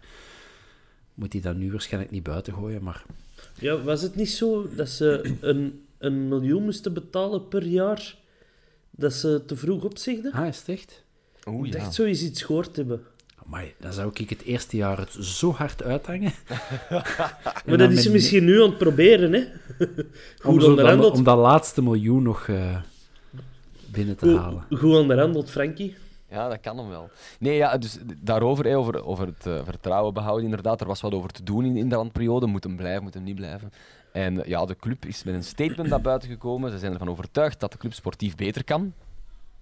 Moet 1.14 1.32
hij 1.32 1.42
dat 1.42 1.56
nu 1.56 1.70
waarschijnlijk 1.70 2.12
niet 2.12 2.22
buiten 2.22 2.52
gooien, 2.52 2.82
maar... 2.82 3.04
Ja, 3.58 3.82
was 3.82 4.02
het 4.02 4.14
niet 4.14 4.30
zo 4.30 4.68
dat 4.74 4.88
ze 4.88 5.36
een 5.40 5.80
een 6.00 6.28
miljoen 6.28 6.62
moesten 6.64 6.92
betalen 6.92 7.48
per 7.48 7.66
jaar. 7.66 8.16
Dat 8.90 9.12
ze 9.12 9.42
te 9.46 9.56
vroeg 9.56 9.84
opzegden. 9.84 10.32
Ah, 10.32 10.46
is 10.46 10.58
het 10.58 10.68
echt? 10.68 11.04
Oeh, 11.48 11.66
ik 11.66 11.72
ja. 11.72 11.78
dacht 11.78 11.94
zoiets 11.94 12.22
iets 12.22 12.42
gehoord 12.42 12.76
hebben. 12.76 13.02
Maar 13.44 13.64
dan 13.80 13.92
zou 13.92 14.10
ik 14.14 14.30
het 14.30 14.42
eerste 14.42 14.76
jaar 14.76 14.98
het 14.98 15.12
zo 15.20 15.52
hard 15.52 15.82
uithangen. 15.82 16.32
Maar 17.66 17.78
dat 17.78 17.90
is 17.90 18.02
ze 18.02 18.10
misschien 18.10 18.44
nu 18.44 18.62
aan 18.62 18.68
het 18.68 18.78
proberen, 18.78 19.32
hè? 19.32 19.38
om, 19.78 19.86
Goed 20.38 20.52
zo 20.54 20.58
dan- 20.58 20.68
onderhandeld. 20.68 21.16
om 21.16 21.24
dat 21.24 21.38
laatste 21.38 21.82
miljoen 21.82 22.22
nog 22.22 22.48
eh, 22.48 22.76
binnen 23.86 24.16
te 24.16 24.36
halen. 24.36 24.64
Goed, 24.70 24.94
onderhandeld, 24.96 25.50
Frankie. 25.50 25.96
Ja, 26.30 26.48
dat 26.48 26.60
kan 26.60 26.78
hem 26.78 26.88
wel. 26.88 27.10
Nee, 27.38 27.56
ja, 27.56 27.78
dus 27.78 27.98
daarover, 28.22 28.64
hè, 28.64 28.76
over, 28.76 29.04
over 29.04 29.26
het 29.26 29.46
eh, 29.46 29.60
vertrouwen 29.64 30.14
behouden, 30.14 30.44
inderdaad. 30.44 30.80
Er 30.80 30.86
was 30.86 31.00
wat 31.00 31.12
over 31.14 31.30
te 31.30 31.42
doen 31.42 31.64
in, 31.64 31.76
in 31.76 31.88
de 31.88 31.94
randperiode. 31.94 32.46
Moet 32.46 32.64
hem 32.64 32.76
blijven, 32.76 33.02
moet 33.02 33.14
hem 33.14 33.22
niet 33.22 33.34
blijven. 33.36 33.72
En 34.12 34.42
ja, 34.46 34.64
de 34.64 34.76
club 34.76 35.04
is 35.04 35.24
met 35.24 35.34
een 35.34 35.44
statement 35.44 35.88
naar 35.88 36.00
buiten 36.00 36.28
gekomen. 36.28 36.70
Ze 36.70 36.78
zijn 36.78 36.92
ervan 36.92 37.08
overtuigd 37.08 37.60
dat 37.60 37.72
de 37.72 37.78
club 37.78 37.92
sportief 37.92 38.34
beter 38.34 38.64
kan. 38.64 38.92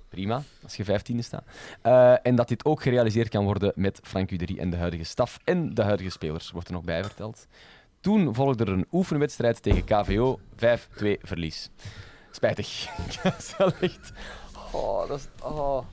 Prima, 0.08 0.42
als 0.62 0.76
je 0.76 0.84
vijftiende 0.84 1.22
staat. 1.22 1.44
Eh, 1.82 2.26
en 2.26 2.34
dat 2.34 2.48
dit 2.48 2.64
ook 2.64 2.82
gerealiseerd 2.82 3.28
kan 3.28 3.44
worden 3.44 3.72
met 3.74 4.00
Frank 4.02 4.30
Uderie 4.30 4.60
en 4.60 4.70
de 4.70 4.76
huidige 4.76 5.04
staf 5.04 5.38
en 5.44 5.74
de 5.74 5.82
huidige 5.82 6.10
spelers, 6.10 6.50
wordt 6.50 6.68
er 6.68 6.74
nog 6.74 6.84
bij 6.84 7.02
verteld. 7.02 7.46
Toen 8.00 8.34
volgde 8.34 8.64
er 8.64 8.72
een 8.72 8.86
oefenwedstrijd 8.92 9.62
tegen 9.62 9.84
KVO, 9.84 10.40
5-2 10.56 11.20
verlies. 11.22 11.70
Spijtig. 12.30 12.86
dat 13.22 13.38
is 13.38 13.56
wel 13.56 13.72
echt... 13.80 14.12
Oh, 14.72 15.08
dat, 15.08 15.18
is... 15.18 15.42
oh, 15.42 15.84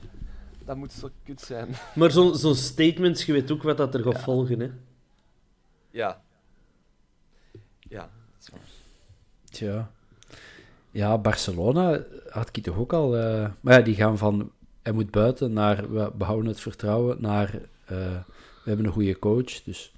dat 0.64 0.76
moet 0.76 0.92
zo 0.92 1.08
kut 1.24 1.40
zijn. 1.40 1.68
Maar 1.94 2.10
zo'n 2.10 2.34
zo'n 2.34 2.54
statements, 2.54 3.24
je 3.24 3.32
weet 3.32 3.50
ook 3.50 3.62
wat 3.62 3.76
dat 3.76 3.94
er 3.94 4.02
gaat 4.02 4.20
volgen, 4.20 4.60
hè? 4.60 4.70
Ja. 5.90 6.22
Ja. 7.80 8.10
Tja. 9.50 9.90
Ja, 10.90 11.18
Barcelona 11.18 12.02
had 12.28 12.48
ik 12.52 12.62
toch 12.62 12.76
ook 12.76 12.92
al... 12.92 13.16
eh, 13.16 13.48
maar 13.60 13.78
ja, 13.78 13.84
die 13.84 13.94
gaan 13.94 14.18
van... 14.18 14.50
Hij 14.82 14.92
moet 14.92 15.10
buiten 15.10 15.52
naar... 15.52 15.92
We 15.92 16.10
behouden 16.14 16.48
het 16.48 16.60
vertrouwen 16.60 17.16
naar... 17.20 17.54
eh, 17.84 17.96
we 18.64 18.64
hebben 18.64 18.86
een 18.86 18.92
goede 18.92 19.18
coach, 19.18 19.62
dus... 19.62 19.90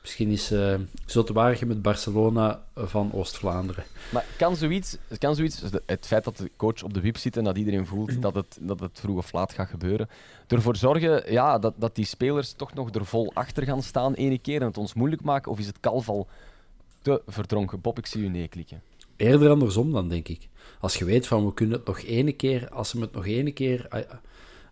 Misschien 0.00 0.28
is 0.28 0.52
uh, 0.52 0.74
Zotewaardige 1.06 1.66
met 1.66 1.82
Barcelona 1.82 2.64
van 2.74 3.12
Oost-Vlaanderen. 3.12 3.84
Maar 4.12 4.24
kan 4.36 4.56
zoiets, 4.56 4.96
kan 5.18 5.34
zoiets, 5.34 5.60
dus 5.60 5.70
het 5.86 6.06
feit 6.06 6.24
dat 6.24 6.36
de 6.36 6.50
coach 6.56 6.82
op 6.82 6.94
de 6.94 7.00
wip 7.00 7.16
zit 7.16 7.36
en 7.36 7.44
dat 7.44 7.56
iedereen 7.56 7.86
voelt 7.86 8.22
dat 8.22 8.34
het, 8.34 8.58
dat 8.60 8.80
het 8.80 9.00
vroeg 9.00 9.16
of 9.16 9.32
laat 9.32 9.52
gaat 9.52 9.68
gebeuren, 9.68 10.08
ervoor 10.46 10.76
zorgen 10.76 11.32
ja, 11.32 11.58
dat, 11.58 11.74
dat 11.76 11.94
die 11.94 12.04
spelers 12.04 12.52
toch 12.52 12.74
nog 12.74 12.94
er 12.94 13.06
vol 13.06 13.30
achter 13.34 13.64
gaan 13.64 13.82
staan 13.82 14.14
ene 14.14 14.38
keer 14.38 14.60
en 14.60 14.66
het 14.66 14.78
ons 14.78 14.94
moeilijk 14.94 15.22
maken? 15.22 15.52
Of 15.52 15.58
is 15.58 15.66
het 15.66 15.80
kalf 15.80 16.08
al 16.08 16.28
te 17.04 17.22
verdronken? 17.26 17.80
Bob, 17.80 17.98
ik 17.98 18.06
zie 18.06 18.22
u 18.22 18.28
nee 18.28 18.48
klikken. 18.48 18.82
Eerder 19.16 19.50
andersom 19.50 19.92
dan, 19.92 20.08
denk 20.08 20.28
ik. 20.28 20.48
Als 20.80 20.96
je 20.96 21.04
weet 21.04 21.26
van, 21.26 21.46
we 21.46 21.54
kunnen 21.54 21.76
het 21.76 21.86
nog 21.86 22.02
ene 22.02 22.32
keer... 22.32 22.68
Als 22.68 22.92
hem 22.92 23.00
het 23.00 23.12
nog 23.12 23.26
ene 23.26 23.52
keer... 23.52 23.86
ah, 23.88 24.00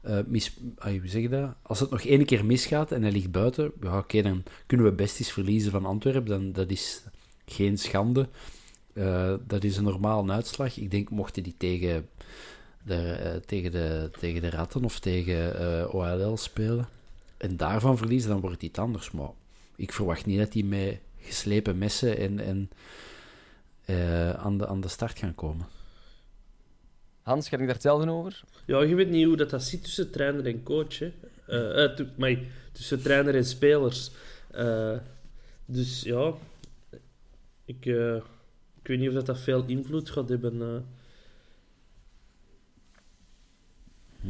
eh, 0.03 0.19
mis, 0.27 0.57
ah, 0.79 0.91
hoe 0.91 1.09
zeg 1.09 1.23
je 1.23 1.29
dat? 1.29 1.55
Als 1.63 1.81
het 1.81 1.91
nog 1.91 2.03
ene 2.03 2.25
keer 2.25 2.45
misgaat 2.45 2.93
en 2.93 3.03
hij 3.03 3.13
ligt 3.13 3.31
buiten, 3.31 3.73
ja, 3.81 3.99
oké, 3.99 4.23
dan 4.23 4.43
kunnen 4.67 4.87
we 4.87 4.93
best 4.93 5.19
eens 5.19 5.33
verliezen 5.33 5.71
van 5.71 5.87
Antwerpen. 5.87 6.31
Dan, 6.31 6.53
dat 6.53 6.71
is 6.71 7.05
geen 7.47 7.79
schande. 7.79 8.29
Eh, 8.93 9.35
dat 9.47 9.65
is 9.65 9.77
een 9.77 9.85
normale 9.85 10.33
uitslag. 10.33 10.77
Ik 10.77 10.91
denk, 10.91 11.11
mochten 11.11 11.43
die 11.43 11.55
tegen 11.57 12.09
de, 12.85 13.13
eh, 13.13 13.37
tegen 13.47 13.71
de, 13.71 14.11
tegen 14.21 14.43
de 14.43 14.51
Ratten 14.51 14.85
of 14.85 14.99
tegen 14.99 15.93
OLL 15.93 16.37
spelen 16.37 16.89
en 17.37 17.57
daarvan 17.57 17.97
verliezen, 17.97 18.31
dan 18.31 18.41
wordt 18.41 18.55
het 18.55 18.65
iets 18.65 18.79
anders. 18.79 19.11
Maar 19.11 19.31
ik 19.77 19.93
verwacht 19.93 20.27
niet 20.27 20.39
dat 20.39 20.53
die 20.53 20.65
met 20.65 21.01
geslepen 21.23 21.79
messen 21.79 22.17
en, 22.19 22.41
en 22.41 22.71
eh, 23.85 24.31
aan, 24.31 24.59
de, 24.59 24.67
aan 24.67 24.81
de 24.81 24.89
start 24.89 25.19
gaan 25.19 25.35
komen. 25.35 25.67
Hans, 27.23 27.49
ga 27.49 27.57
ik 27.57 27.63
daar 27.65 27.73
hetzelfde 27.75 28.11
over? 28.11 28.41
Ja, 28.65 28.83
je 28.83 28.95
weet 28.95 29.09
niet 29.11 29.27
hoe 29.27 29.37
dat, 29.37 29.51
dat 29.51 29.63
zit 29.63 29.83
tussen 29.85 30.11
trainer 30.11 30.47
en 30.47 30.63
coach, 30.63 30.99
hè? 30.99 31.13
Eh, 31.47 31.85
eh, 31.85 32.07
maar 32.17 32.37
tussen 32.73 33.03
trainer 33.03 33.35
en 33.35 33.45
spelers. 33.45 34.11
Eh, 34.51 34.97
dus 35.67 36.03
ja, 36.03 36.33
ik, 37.65 37.87
eh, 37.87 38.15
ik 38.83 38.87
weet 38.89 38.99
niet 38.99 39.09
of 39.09 39.15
dat, 39.15 39.27
dat 39.27 39.39
veel 39.41 39.65
invloed 39.67 40.11
gaat 40.11 40.29
hebben. 40.29 40.63
eh. 40.63 40.77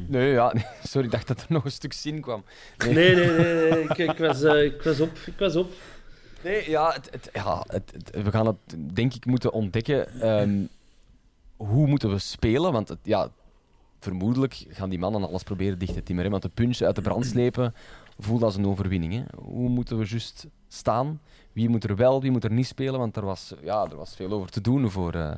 Nee, 0.09 0.33
ja, 0.33 0.53
nee, 0.53 0.65
sorry, 0.89 1.07
ik 1.07 1.13
dacht 1.13 1.29
dat 1.29 1.41
er 1.41 1.47
nog 1.49 1.65
een 1.65 1.71
stuk 1.73 1.93
zin 1.93 2.21
kwam. 2.21 2.45
Nee, 2.79 2.95
nee, 2.95 3.15
nee, 3.15 3.71
nee, 3.71 3.83
Ik, 3.89 3.99
ik, 3.99 4.19
was, 4.19 4.43
ik 4.43 4.83
was 4.83 5.01
op. 5.01 5.17
Ik 5.27 5.39
was 5.39 5.57
op. 5.57 5.73
Nee, 6.45 6.71
ja, 6.71 6.97
het, 7.11 7.31
ja 7.33 7.65
we 8.11 8.31
gaan 8.31 8.47
het 8.47 8.95
denk 8.95 9.15
ik 9.15 9.27
moeten 9.27 9.53
ontdekken. 9.53 10.21
ehm, 10.21 10.65
hoe 11.57 11.87
moeten 11.87 12.11
we 12.11 12.19
spelen? 12.19 12.73
Want 12.73 12.97
ja, 13.03 13.31
vermoedelijk 13.99 14.65
gaan 14.69 14.91
die 14.91 14.99
mannen 14.99 15.29
alles 15.29 15.43
proberen 15.43 15.79
dicht 15.79 15.95
te 15.95 16.03
timmeren. 16.03 16.31
Want 16.31 16.43
de 16.43 16.49
punch 16.49 16.81
uit 16.81 16.95
de 16.97 17.03
brand 17.03 17.27
slepen 17.27 17.75
voelt 18.19 18.43
als 18.43 18.57
een 18.57 18.67
overwinning. 18.67 19.13
Hè? 19.13 19.23
Hoe 19.43 19.69
moeten 19.69 19.99
we 19.99 20.07
juist 20.07 20.47
staan? 20.69 21.21
Wie 21.53 21.69
moet 21.69 21.85
er 21.85 21.97
wel, 21.97 22.21
wie 22.21 22.31
moet 22.31 22.45
er 22.45 22.53
niet 22.53 22.67
spelen? 22.67 22.99
Want 22.99 23.17
er 23.17 23.25
was, 23.25 23.55
ja, 23.63 23.85
er 23.91 23.97
was 23.97 24.17
veel 24.17 24.31
over 24.33 24.51
te 24.51 24.61
doen 24.61 24.91
voor, 24.91 25.15
eh, 25.15 25.35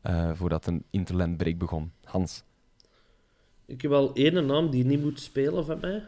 eh, 0.00 0.30
voordat 0.34 0.66
een 0.66 0.84
interlandbreak 0.90 1.58
begon. 1.58 1.92
Hans. 2.04 2.42
Ik 3.66 3.82
heb 3.82 3.92
al 3.92 4.14
één 4.14 4.46
naam 4.46 4.70
die 4.70 4.84
niet 4.84 5.02
moet 5.02 5.20
spelen 5.20 5.64
van 5.64 5.80
mij. 5.80 6.04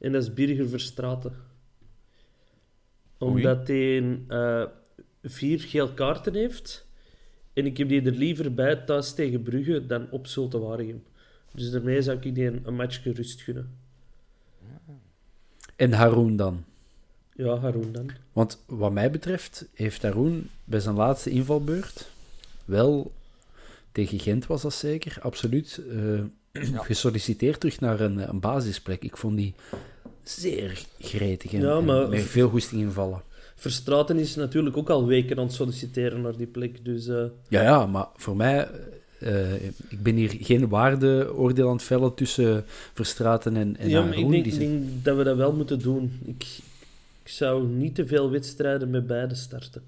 En 0.00 0.12
dat 0.12 0.22
is 0.22 0.34
Birger 0.34 0.68
Verstraten. 0.68 1.32
Omdat 3.18 3.68
hij 3.68 4.18
eh, 4.28 4.64
vier 5.22 5.60
geel 5.60 5.88
kaarten 5.88 6.34
heeft. 6.34 6.86
En 7.52 7.66
ik 7.66 7.76
heb 7.76 7.88
die 7.88 8.02
er 8.02 8.12
liever 8.12 8.54
bij 8.54 8.76
thuis 8.76 9.14
tegen 9.14 9.42
Brugge 9.42 9.86
dan 9.86 10.06
op 10.10 10.26
Zulte 10.26 10.58
Waregem. 10.58 11.02
Dus 11.52 11.70
daarmee 11.70 12.02
zou 12.02 12.16
ik 12.16 12.34
die 12.34 12.46
een, 12.46 12.60
een 12.64 12.74
matchje 12.74 13.12
rust 13.12 13.40
gunnen. 13.40 13.70
En 15.76 15.92
Haroon 15.92 16.36
dan? 16.36 16.64
Ja, 17.32 17.58
Haroon 17.58 17.92
dan. 17.92 18.10
Want 18.32 18.62
wat 18.66 18.92
mij 18.92 19.10
betreft 19.10 19.68
heeft 19.74 20.02
Haroon 20.02 20.48
bij 20.64 20.80
zijn 20.80 20.94
laatste 20.94 21.30
invalbeurt 21.30 22.10
wel 22.64 23.12
tegen 23.92 24.18
Gent 24.18 24.46
was 24.46 24.62
dat 24.62 24.74
zeker, 24.74 25.18
absoluut 25.20 25.82
eh, 25.90 26.80
gesolliciteerd 26.90 27.60
terug 27.60 27.80
naar 27.80 28.00
een, 28.00 28.28
een 28.28 28.40
basisplek. 28.40 29.02
Ik 29.02 29.16
vond 29.16 29.36
die 29.36 29.54
zeer 30.30 30.84
gretig 30.98 31.52
en, 31.52 31.60
Ja, 31.60 31.76
en 31.76 31.84
maar- 31.84 32.08
met 32.08 32.22
veel 32.22 32.48
goesting 32.48 32.80
invallen. 32.80 33.22
Verstraten 33.56 34.18
is 34.18 34.34
natuurlijk 34.34 34.76
ook 34.76 34.90
al 34.90 35.06
weken 35.06 35.38
aan 35.38 35.44
het 35.44 35.54
solliciteren 35.54 36.20
naar 36.20 36.36
die 36.36 36.46
plek. 36.46 36.84
Dus 36.84 37.06
eh, 37.08 37.24
Ja, 37.48 37.62
ja, 37.62 37.86
maar 37.86 38.06
voor 38.16 38.36
mij, 38.36 38.68
eh, 39.20 39.64
ik 39.64 40.02
ben 40.02 40.14
hier 40.14 40.36
geen 40.40 40.68
waardeoordeel 40.68 41.66
aan 41.68 41.74
het 41.74 41.82
vellen 41.82 42.14
tussen 42.14 42.64
Verstraten 42.94 43.56
en, 43.56 43.76
en 43.76 43.88
ja, 43.88 44.00
maar 44.02 44.08
ik 44.18 44.30
denk, 44.30 44.30
Die 44.44 44.52
ik 44.52 44.52
zijn- 44.60 44.80
denk 44.80 45.04
dat 45.04 45.16
we 45.16 45.24
dat 45.24 45.36
wel 45.36 45.52
moeten 45.52 45.78
doen. 45.78 46.18
Ik, 46.24 46.46
ik 47.22 47.28
zou 47.30 47.66
niet 47.66 47.94
te 47.94 48.06
veel 48.06 48.30
wedstrijden 48.30 48.90
met 48.90 49.06
beide 49.06 49.34
starten. 49.34 49.82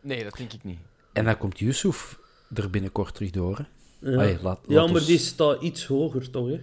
Nee, 0.00 0.24
dat 0.24 0.36
denk 0.36 0.52
ik 0.52 0.64
niet. 0.64 0.78
En 1.12 1.24
dan 1.24 1.38
komt 1.38 1.58
Yusuf 1.58 2.18
er 2.54 2.70
binnenkort 2.70 3.14
terug 3.14 3.30
door. 3.30 3.56
hè. 3.58 3.64
Ja, 4.10 4.16
Allee, 4.16 4.38
laat- 4.42 4.60
ja 4.68 4.82
maar 4.86 4.94
ons- 4.94 5.06
die 5.06 5.18
staat 5.18 5.62
iets 5.62 5.86
hoger, 5.86 6.30
toch? 6.30 6.48
Hè? 6.48 6.60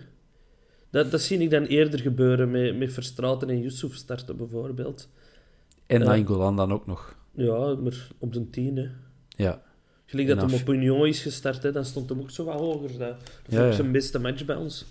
Dat, 0.90 1.12
dat 1.12 1.22
zie 1.22 1.38
ik 1.40 1.50
dan 1.50 1.64
eerder 1.64 2.00
gebeuren 2.00 2.52
met, 2.52 2.78
met 2.78 2.94
Verstraten 2.94 3.50
en 3.50 3.62
Yusuf 3.62 3.96
starten, 3.96 4.38
bijvoorbeeld. 4.38 5.10
En 5.86 6.02
eh, 6.02 6.08
Nainggolan 6.08 6.56
dan 6.56 6.72
ook 6.74 6.88
nog. 6.88 7.16
Ja, 7.32 7.76
maar 7.76 8.08
op 8.18 8.34
zijn 8.34 8.50
tien, 8.50 8.76
hè. 8.78 8.88
Ja. 9.28 9.62
Gelijk 10.06 10.28
dat 10.28 10.38
hem 10.42 10.54
af- 10.54 10.62
op 10.62 10.70
Union 10.70 11.08
is 11.08 11.22
gestart, 11.22 11.64
hè, 11.64 11.72
dan 11.72 11.86
stond 11.86 12.10
hem 12.10 12.20
ook 12.20 12.30
zo 12.32 12.44
wat 12.44 12.60
hoger. 12.60 12.90
Dat, 12.90 13.00
dat 13.00 13.18
Ja, 13.48 13.58
vond 13.58 13.68
ik 13.70 13.74
zijn 13.74 13.92
beste 13.92 14.20
match 14.20 14.46
bij 14.46 14.56
ons. 14.56 14.86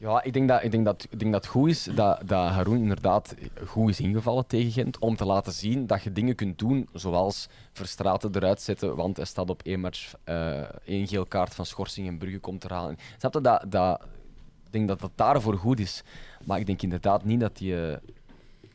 Ja, 0.00 0.22
ik 0.22 0.32
denk 0.32 0.48
dat, 0.48 0.62
ik 0.62 0.70
denk 0.70 0.84
dat, 0.84 1.06
ik 1.10 1.18
denk 1.18 1.32
dat 1.32 1.42
het 1.42 1.52
goed 1.52 1.68
is 1.68 1.84
dat, 1.84 2.20
dat 2.24 2.48
Haroon 2.50 2.76
inderdaad 2.76 3.34
goed 3.66 3.90
is 3.90 4.00
ingevallen 4.00 4.46
tegen 4.46 4.70
Gent. 4.70 4.98
Om 4.98 5.16
te 5.16 5.24
laten 5.24 5.52
zien 5.52 5.86
dat 5.86 6.02
je 6.02 6.12
dingen 6.12 6.34
kunt 6.34 6.58
doen, 6.58 6.88
zoals 6.92 7.48
Verstraten 7.72 8.30
eruit 8.34 8.60
zetten, 8.60 8.96
want 8.96 9.16
hij 9.16 9.26
staat 9.26 9.50
op 9.50 9.62
één 9.62 9.80
match, 9.80 10.14
eh, 10.24 10.60
één 10.84 11.06
geel 11.06 11.26
kaart 11.26 11.54
van 11.54 11.66
schorsing 11.66 12.08
en 12.08 12.18
Brugge 12.18 12.38
komt 12.38 12.64
eraan. 12.64 12.96
Snap 13.18 13.34
je, 13.34 13.40
dat, 13.40 13.64
dat, 13.68 14.00
ik 14.64 14.72
denk 14.72 14.88
dat 14.88 15.00
dat 15.00 15.10
daarvoor 15.14 15.56
goed 15.56 15.80
is. 15.80 16.02
Maar 16.44 16.58
ik 16.58 16.66
denk 16.66 16.82
inderdaad 16.82 17.24
niet 17.24 17.40
dat 17.40 17.58
hij 17.58 17.90
eh, 17.90 17.96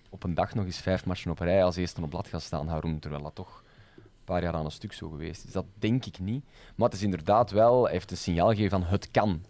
op 0.10 0.24
een 0.24 0.34
dag 0.34 0.54
nog 0.54 0.66
eens 0.66 0.80
vijf 0.80 1.06
matchen 1.06 1.32
op 1.32 1.40
rij 1.40 1.64
als 1.64 1.76
eerste 1.76 2.02
op 2.02 2.10
blad 2.10 2.28
gaat 2.28 2.42
staan, 2.42 2.68
Haroon, 2.68 3.00
terwijl 3.00 3.24
dat 3.24 3.36
toch 3.36 3.64
een 3.96 4.04
paar 4.24 4.44
jaar 4.44 4.54
aan 4.54 4.66
een 4.66 4.72
stuk 4.72 4.94
zo 4.94 5.10
geweest 5.10 5.46
is. 5.46 5.52
Dat 5.52 5.66
denk 5.80 6.06
ik 6.06 6.20
niet. 6.20 6.46
Maar 6.76 6.88
het 6.88 6.98
is 6.98 7.04
inderdaad 7.04 7.52
wel, 7.52 7.84
hij 7.84 7.92
heeft 7.92 8.12
een 8.12 8.18
signaal 8.18 8.50
gegeven 8.50 8.80
van 8.80 8.84
het 8.90 9.12
kan. 9.12 9.42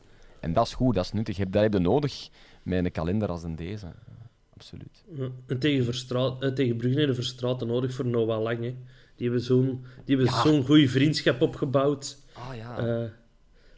En 0.46 0.54
dat 0.54 0.66
is 0.66 0.74
goed, 0.74 0.96
dat 0.96 1.06
is 1.06 1.12
nuttig. 1.12 1.38
Dat 1.38 1.62
heb 1.62 1.74
je 1.74 1.80
nodig 1.80 2.30
met 2.64 2.86
een 2.86 2.92
kalender 2.92 3.30
als 3.30 3.44
een 3.44 3.56
deze. 3.56 3.88
Absoluut. 4.56 5.04
Ja. 5.16 5.28
En 5.48 5.60
tegen, 5.60 5.86
Verstraat, 5.86 6.44
eh, 6.44 6.50
tegen 6.50 6.78
Brugge 6.78 7.14
Verstraten 7.14 7.68
nodig 7.68 7.94
voor 7.94 8.06
Noah 8.06 8.42
Lang. 8.42 8.58
Hè. 8.64 8.76
Die 9.16 9.28
hebben 9.28 9.42
zo'n 9.42 9.86
die 10.06 10.16
hebben 10.18 10.34
zo'n 10.36 10.66
goede 10.66 10.90
vriendschap 10.90 11.42
opgebouwd. 11.42 12.18
Ah 12.34 12.56
ja. 12.56 12.78
Eh, 12.78 13.10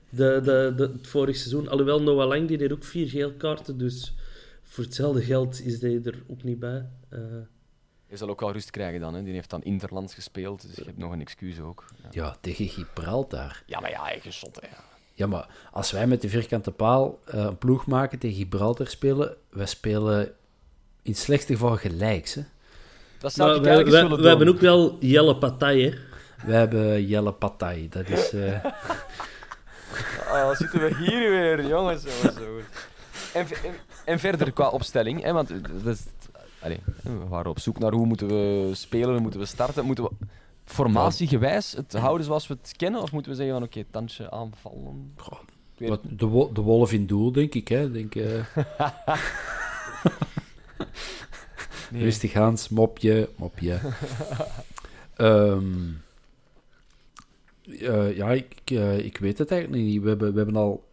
de, 0.10 0.42
de, 0.44 0.74
de, 0.76 0.92
het 0.98 1.08
vorig 1.08 1.36
seizoen. 1.36 1.68
Alhoewel 1.68 2.02
Noah 2.02 2.28
Lang 2.28 2.48
die 2.48 2.58
deed 2.58 2.72
ook 2.72 2.84
vier 2.84 3.08
geel 3.10 3.34
kaarten, 3.34 3.78
dus 3.78 4.16
voor 4.64 4.84
hetzelfde 4.84 5.22
geld 5.22 5.62
is 5.66 5.82
hij 5.82 6.00
er 6.04 6.24
ook 6.28 6.44
niet 6.44 6.60
bij. 6.60 6.86
Eh, 7.10 7.20
Je 8.10 8.18
zal 8.18 8.30
ook 8.30 8.40
wel 8.40 8.52
rust 8.52 8.70
krijgen 8.70 9.00
dan. 9.00 9.14
Hè. 9.14 9.24
Die 9.24 9.34
heeft 9.34 9.50
dan 9.50 9.64
Interlands 9.64 10.14
gespeeld, 10.14 10.62
dus 10.68 10.76
je 10.76 10.84
hebt 10.84 10.98
nog 10.98 11.12
een 11.12 11.22
excuus 11.22 11.60
ook. 11.60 11.86
Ja, 12.04 12.10
Ja, 12.12 12.38
tegen 12.42 12.68
Gibraltar. 12.68 13.64
ja 13.66 13.80
maar 13.80 13.90
ja, 13.90 14.06
eigen 14.08 14.32
shot. 14.34 14.60
Hè. 14.62 14.68
Ja. 15.18 15.28
Maar 15.28 15.48
als 15.72 15.92
wij 15.92 16.08
met 16.08 16.22
de 16.22 16.30
vierkante 16.30 16.72
paal 16.72 17.20
eh, 17.26 17.40
een 17.40 17.58
ploeg 17.58 17.86
maken 17.88 18.20
tegen 18.20 18.38
Gibraltar 18.38 18.88
spelen, 18.88 19.36
wij 19.50 19.66
spelen 19.66 20.24
in 21.02 21.12
het 21.12 21.18
slechtste 21.18 21.54
geval 21.54 21.76
gelijks. 21.76 22.34
Hè. 22.34 22.42
Dat 23.20 23.34
zou 23.34 23.48
Maar 23.48 23.58
ik 23.58 23.64
we, 23.64 23.68
eigenlijk 23.70 23.98
eens 23.98 24.04
we, 24.04 24.10
willen 24.10 24.24
we 24.24 24.30
hebben 24.30 24.56
ook 24.56 24.62
wel 24.62 24.98
Jelle 25.00 25.36
Partij, 25.38 25.80
hè. 25.80 25.94
Wij 26.48 26.58
hebben 26.60 27.06
Jelle 27.06 27.32
Partij. 27.32 27.88
Dat 27.90 28.08
is... 28.10 28.32
eh, 28.34 28.66
Oh, 30.32 30.56
zitten 30.56 30.80
we 30.80 30.96
hier 30.96 31.30
weer, 31.30 31.66
jongens. 31.68 32.04
jongens, 32.04 32.40
jongens. 32.40 32.66
En, 33.34 33.48
ve- 33.48 33.68
en, 33.68 33.74
en 34.06 34.20
verder 34.20 34.52
qua 34.52 34.68
opstelling, 34.70 35.24
hè, 35.24 35.34
want 35.34 35.50
dat 35.84 35.96
is, 35.96 36.04
allee, 36.60 36.80
we 37.04 37.28
waren 37.28 37.52
op 37.52 37.60
zoek 37.60 37.80
naar 37.80 37.92
hoe 37.92 38.06
moeten 38.06 38.28
we 38.28 38.70
spelen, 38.74 39.10
hoe 39.10 39.20
moeten 39.20 39.40
we 39.40 39.46
starten. 39.46 39.86
Moeten 39.86 40.04
we 40.04 40.10
formatiegewijs 40.72 41.72
het 41.72 41.94
houden 41.94 42.26
zoals 42.26 42.48
we 42.48 42.58
het 42.62 42.74
kennen, 42.78 43.02
of 43.02 43.12
moeten 43.12 43.32
we 43.32 43.38
zeggen 43.38 43.56
van 43.56 43.64
oké, 43.64 43.84
tandje 43.92 44.32
aanvallen? 44.32 45.12
goh, 45.16 45.40
wat, 45.78 46.02
de, 46.10 46.26
wo- 46.26 46.52
de 46.54 46.62
wolf 46.62 46.94
in 46.94 47.06
doel, 47.06 47.32
denk 47.32 47.54
ik. 47.54 47.68
Hè. 47.68 47.92
Denk, 47.92 48.16
eh, 48.16 48.46
Nee. 51.92 52.04
Rustig 52.04 52.34
Hans, 52.34 52.70
mopje, 52.70 53.30
mopje. 53.36 53.80
Ehm, 55.16 55.66
eh, 57.80 58.16
ja, 58.16 58.32
ik, 58.32 58.62
eh, 58.66 58.98
ik 58.98 59.18
weet 59.18 59.38
het 59.38 59.52
eigenlijk 59.52 59.84
niet. 59.84 60.02
We 60.02 60.10
hebben, 60.10 60.32
we 60.32 60.38
hebben 60.38 60.56
al 60.56 60.84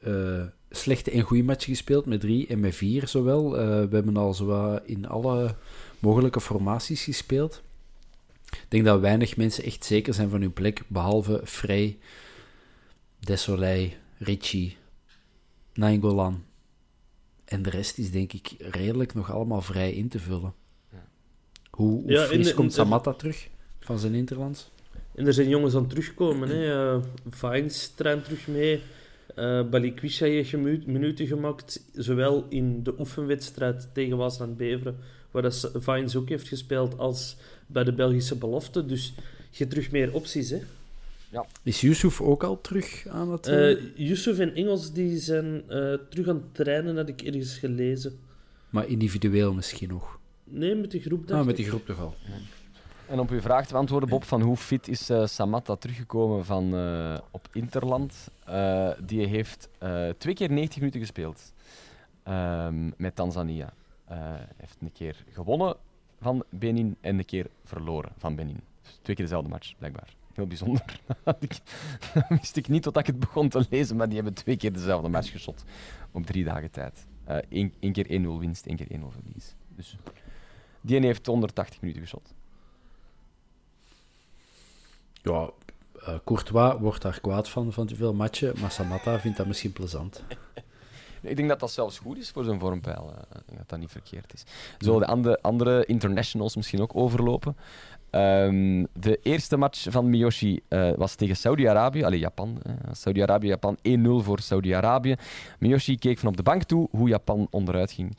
eh, 0.00 0.42
slechte 0.70 1.10
en 1.10 1.20
goede 1.20 1.42
matchen 1.42 1.72
gespeeld, 1.72 2.06
met 2.06 2.20
drie 2.20 2.46
en 2.46 2.60
met 2.60 2.74
vier 2.74 3.08
zowel. 3.08 3.58
Eh, 3.58 3.66
we 3.66 3.94
hebben 3.94 4.16
al 4.16 4.34
zowel 4.34 4.80
in 4.84 5.08
alle 5.08 5.54
mogelijke 5.98 6.40
formaties 6.40 7.04
gespeeld. 7.04 7.62
Ik 8.50 8.66
denk 8.68 8.84
dat 8.84 9.00
weinig 9.00 9.36
mensen 9.36 9.64
echt 9.64 9.84
zeker 9.84 10.14
zijn 10.14 10.28
van 10.28 10.40
hun 10.40 10.52
plek, 10.52 10.82
behalve 10.88 11.40
Frey, 11.44 11.98
Desolé, 13.20 13.90
Richie, 14.18 14.76
Nainggolan. 15.74 16.44
En 17.44 17.62
de 17.62 17.70
rest 17.70 17.98
is 17.98 18.10
denk 18.10 18.32
ik 18.32 18.54
redelijk 18.58 19.14
nog 19.14 19.32
allemaal 19.32 19.60
vrij 19.60 19.92
in 19.92 20.08
te 20.08 20.18
vullen. 20.18 20.54
Hoe, 21.70 22.02
hoe 22.02 22.10
Ja, 22.10 22.22
in 22.22 22.28
fris 22.28 22.46
de- 22.46 22.54
komt 22.54 22.72
Samatta 22.72 23.12
terug 23.12 23.48
van 23.80 23.98
zijn 23.98 24.14
Interlands? 24.14 24.70
En 25.14 25.26
er 25.26 25.32
zijn 25.32 25.48
jongens 25.48 25.74
aan 25.74 25.80
het 25.80 25.90
terugkomen. 25.90 26.48
Hè. 26.48 26.94
Uh, 26.94 27.02
Vines 27.28 27.88
traint 27.94 28.24
terug 28.24 28.46
mee. 28.46 28.82
Eh 29.38 29.68
Balikwisha 29.68 30.26
heeft 30.26 30.56
minuten 30.86 31.26
gemaakt. 31.26 31.84
Zowel 31.94 32.46
in 32.48 32.82
de 32.82 32.94
oefenwedstrijd 32.98 33.88
tegen 33.92 34.16
Waasland 34.16 34.56
Beveren, 34.56 34.96
waar 35.30 35.42
dat 35.42 35.70
Vines 35.74 36.16
ook 36.16 36.28
heeft 36.28 36.48
gespeeld, 36.48 36.98
als 36.98 37.36
bij 37.66 37.84
de 37.84 37.92
Belgische 37.92 38.36
belofte. 38.36 38.86
Dus 38.86 39.12
je 39.50 39.56
hebt 39.58 39.70
terug 39.70 39.90
meer 39.90 40.12
opties. 40.14 40.50
Hè. 40.50 40.58
Is 41.62 41.80
Yusuf 41.80 42.20
ook 42.20 42.42
al 42.42 42.60
terug 42.60 43.06
aan 43.08 43.32
het... 43.32 43.46
eh, 43.46 43.70
Eh 43.70 43.78
Yusuf 43.94 44.38
en 44.38 44.54
Engels 44.54 44.92
die 44.92 45.18
zijn 45.18 45.62
eh, 45.68 45.94
terug 46.10 46.28
aan 46.28 46.34
het 46.36 46.54
trainen, 46.54 46.96
had 46.96 47.08
ik 47.08 47.22
ergens 47.22 47.58
gelezen. 47.58 48.18
maar 48.70 48.88
individueel 48.88 49.52
misschien 49.54 49.88
nog. 49.88 50.18
Nee, 50.44 50.74
met 50.74 50.90
de 50.90 51.00
groep. 51.00 51.30
Ah, 51.30 51.46
met 51.46 51.56
die 51.56 51.66
groep 51.66 51.86
toch 51.86 52.00
al. 52.00 52.14
En 53.08 53.20
op 53.20 53.30
uw 53.30 53.40
vraag 53.40 53.66
te 53.66 53.72
beantwoorden, 53.72 54.08
Bob, 54.08 54.24
van 54.24 54.40
hoe 54.40 54.56
fit 54.56 54.88
is 54.88 55.10
eh, 55.10 55.26
Samatta 55.26 55.76
teruggekomen 55.76 56.44
van, 56.44 56.74
eh, 56.74 57.18
op 57.30 57.48
Interland? 57.52 58.30
Eh, 58.44 58.90
die 59.04 59.26
heeft 59.26 59.68
twee 60.18 60.34
keer 60.34 60.50
90 60.50 60.78
minuten 60.78 61.00
gespeeld 61.00 61.52
ehm, 62.22 62.90
met 62.96 63.14
Tanzania. 63.14 63.72
Heeft 64.56 64.76
een 64.80 64.92
keer 64.92 65.24
gewonnen 65.30 65.76
van 66.20 66.44
Benin 66.50 66.96
en 67.00 67.18
een 67.18 67.24
keer 67.24 67.46
verloren 67.64 68.12
van 68.16 68.34
Benin. 68.34 68.60
Dus 68.82 68.98
twee 69.02 69.16
keer 69.16 69.24
dezelfde 69.24 69.50
match, 69.50 69.74
blijkbaar. 69.78 70.14
Heel 70.34 70.46
bijzonder. 70.46 71.00
Dat 71.24 71.62
wist 72.28 72.56
ik 72.56 72.68
niet 72.68 72.82
totdat 72.82 73.02
ik 73.02 73.08
het 73.08 73.20
begon 73.20 73.48
te 73.48 73.66
lezen, 73.70 73.96
maar 73.96 74.06
die 74.06 74.16
hebben 74.16 74.34
twee 74.34 74.56
keer 74.56 74.72
dezelfde 74.72 75.08
match 75.08 75.30
geschot 75.30 75.64
op 76.12 76.26
drie 76.26 76.44
dagen 76.44 76.70
tijd. 76.70 77.06
Eén 77.48 77.92
keer 77.92 78.06
1-0 78.06 78.38
winst, 78.38 78.66
één 78.66 78.76
keer 78.76 78.86
1-0 78.86 78.90
verlies. 79.08 79.54
Dus 79.76 79.96
die 80.80 81.00
heeft 81.00 81.26
180 81.26 81.80
minuten 81.80 82.02
geschot. 82.02 82.34
Ja, 85.22 85.50
eh, 86.06 86.14
Courtois 86.24 86.74
wordt 86.80 87.02
daar 87.02 87.20
kwaad 87.20 87.48
van, 87.48 87.72
van 87.72 87.86
te 87.86 87.96
veel 87.96 88.14
matchen, 88.14 88.54
maar 88.60 88.70
Samatta 88.70 89.20
vindt 89.20 89.36
dat 89.36 89.46
misschien 89.46 89.72
plezant. 89.72 90.22
Ik 91.22 91.36
denk 91.36 91.48
dat 91.48 91.60
dat 91.60 91.70
zelfs 91.70 91.98
goed 91.98 92.18
is 92.18 92.30
voor 92.30 92.44
zo'n 92.44 92.58
vormpeil. 92.58 93.12
eh. 93.16 93.56
Dat 93.56 93.68
dat 93.68 93.78
niet 93.78 93.90
verkeerd 93.90 94.34
is. 94.34 94.44
Zullen 94.78 95.00
de 95.00 95.06
andere, 95.06 95.42
andere 95.42 95.84
internationals 95.86 96.56
misschien 96.56 96.80
ook 96.80 96.96
overlopen? 96.96 97.56
Ehm, 98.10 98.84
de 98.92 99.18
eerste 99.22 99.56
match 99.56 99.86
van 99.90 100.10
Miyoshi 100.10 100.60
eh, 100.68 100.90
was 100.96 101.14
tegen 101.14 101.36
Saudi-Arabië. 101.36 102.04
Allee, 102.04 102.18
Japan. 102.18 102.62
Saudi-Arabië, 102.92 103.46
Japan 103.46 103.76
1-0 103.82 104.24
voor 104.24 104.40
Saudi-Arabië. 104.40 105.14
Miyoshi 105.58 105.96
keek 105.98 106.18
van 106.18 106.28
op 106.28 106.36
de 106.36 106.42
bank 106.42 106.62
toe 106.62 106.88
hoe 106.90 107.08
Japan 107.08 107.46
onderuit 107.50 107.92
ging. 107.92 108.16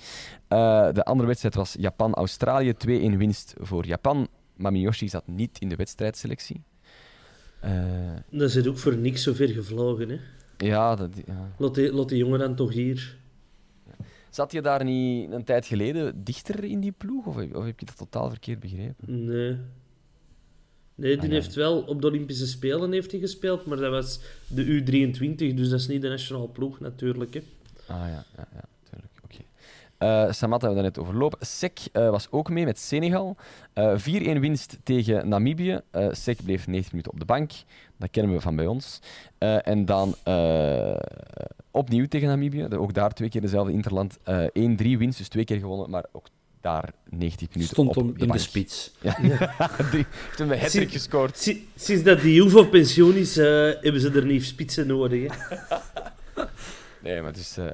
De 0.93 1.01
andere 1.03 1.27
wedstrijd 1.27 1.55
was 1.55 1.75
Japan-Australië. 1.79 2.73
2-1 2.73 3.17
winst 3.17 3.53
voor 3.57 3.85
Japan. 3.85 4.27
Maar 4.55 4.71
Miyoshi 4.71 5.09
zat 5.09 5.27
niet 5.27 5.59
in 5.59 5.69
de 5.69 5.75
wedstrijdselectie. 5.75 6.63
Eh, 7.59 8.15
Dat 8.31 8.51
zit 8.51 8.67
ook 8.67 8.77
voor 8.77 8.97
niks 8.97 9.23
zo 9.23 9.33
ver 9.33 9.47
gevlogen. 9.47 10.09
Hè. 10.09 10.17
ja, 10.57 10.95
dat, 10.95 11.09
ja. 11.25 11.51
Laat, 11.57 11.75
die, 11.75 11.93
laat 11.93 12.09
die 12.09 12.17
jongen 12.17 12.39
dan 12.39 12.55
toch 12.55 12.73
hier. 12.73 13.17
Zat 14.29 14.51
je 14.51 14.61
daar 14.61 14.83
niet 14.83 15.31
een 15.31 15.43
tijd 15.43 15.65
geleden 15.65 16.23
dichter 16.23 16.63
in 16.63 16.79
die 16.79 16.91
ploeg? 16.91 17.25
Of 17.25 17.35
heb, 17.35 17.55
of 17.55 17.65
heb 17.65 17.79
je 17.79 17.85
dat 17.85 17.97
totaal 17.97 18.29
verkeerd 18.29 18.59
begrepen? 18.59 19.25
Nee. 19.25 19.57
Nee, 20.95 21.11
die 21.11 21.17
Ah, 21.19 21.27
ja. 21.27 21.33
heeft 21.33 21.53
wel 21.55 21.81
op 21.81 22.01
de 22.01 22.07
Olympische 22.07 22.47
Spelen 22.47 22.91
heeft 22.91 23.11
hij 23.11 23.19
gespeeld, 23.19 23.65
maar 23.65 23.77
dat 23.77 23.91
was 23.91 24.19
de 24.47 24.63
U23, 24.81 25.35
dus 25.55 25.69
dat 25.69 25.79
is 25.79 25.87
niet 25.87 26.01
de 26.01 26.07
nationale 26.09 26.47
ploeg 26.49 26.79
natuurlijk. 26.79 27.33
Hè. 27.33 27.39
Ah 27.87 27.95
ja, 27.97 28.25
ja, 28.37 28.47
ja. 28.53 28.63
Eh, 29.99 30.31
Samatta 30.31 30.65
hebben 30.65 30.83
we 30.83 30.89
net 30.89 30.99
overlopen. 30.99 31.38
Sek 31.45 31.79
eh, 31.91 32.09
was 32.09 32.27
ook 32.31 32.49
mee 32.49 32.65
met 32.65 32.79
Senegal. 32.79 33.35
Eh 33.73 33.97
4-1 33.97 34.39
winst 34.39 34.77
tegen 34.83 35.29
Namibië. 35.29 35.79
Eh 35.91 36.07
Sek 36.12 36.43
bleef 36.43 36.67
90 36.67 36.91
minuten 36.91 37.12
op 37.12 37.19
de 37.19 37.25
bank. 37.25 37.51
Dat 37.97 38.09
kennen 38.12 38.33
we 38.35 38.41
van 38.41 38.55
bij 38.55 38.65
ons. 38.67 38.99
Eh, 39.38 39.67
en 39.67 39.85
dan 39.85 40.15
eh, 40.23 40.95
opnieuw 41.71 42.07
tegen 42.07 42.27
Namibië. 42.27 42.67
Ook 42.75 42.93
daar 42.93 43.13
twee 43.13 43.29
keer 43.29 43.41
dezelfde 43.41 43.71
Interland. 43.73 44.17
Eh 44.23 44.43
1-3 44.43 44.97
winst, 44.97 45.17
dus 45.17 45.27
twee 45.27 45.43
keer 45.45 45.59
gewonnen, 45.59 45.89
maar 45.89 46.05
ook 46.12 46.27
daar 46.62 46.89
90 47.09 47.47
minuten 47.49 47.73
Stond 47.73 47.89
op 47.89 47.95
hem 47.95 48.13
de 48.13 48.19
in 48.25 48.31
de 48.31 48.38
spits. 48.38 48.91
Ja, 49.01 49.15
die 49.21 49.29
heeft 49.31 50.39
een 50.39 50.59
hat 50.59 50.71
Zie- 50.71 50.89
gescoord. 50.89 51.38
Si- 51.38 51.67
Sinds 51.75 52.03
dat 52.03 52.21
die 52.21 52.33
Juve 52.33 52.59
op 52.59 52.69
pensioen 52.71 53.15
is, 53.15 53.38
eh, 53.38 53.45
hebben 53.81 54.01
ze 54.01 54.12
er 54.12 54.25
niet 54.25 54.43
spitsen 54.45 54.88
nodig. 54.88 55.31
Hè. 55.49 55.55
Nee, 57.03 57.21
maar 57.21 57.33
dus 57.33 57.57
eh, 57.57 57.65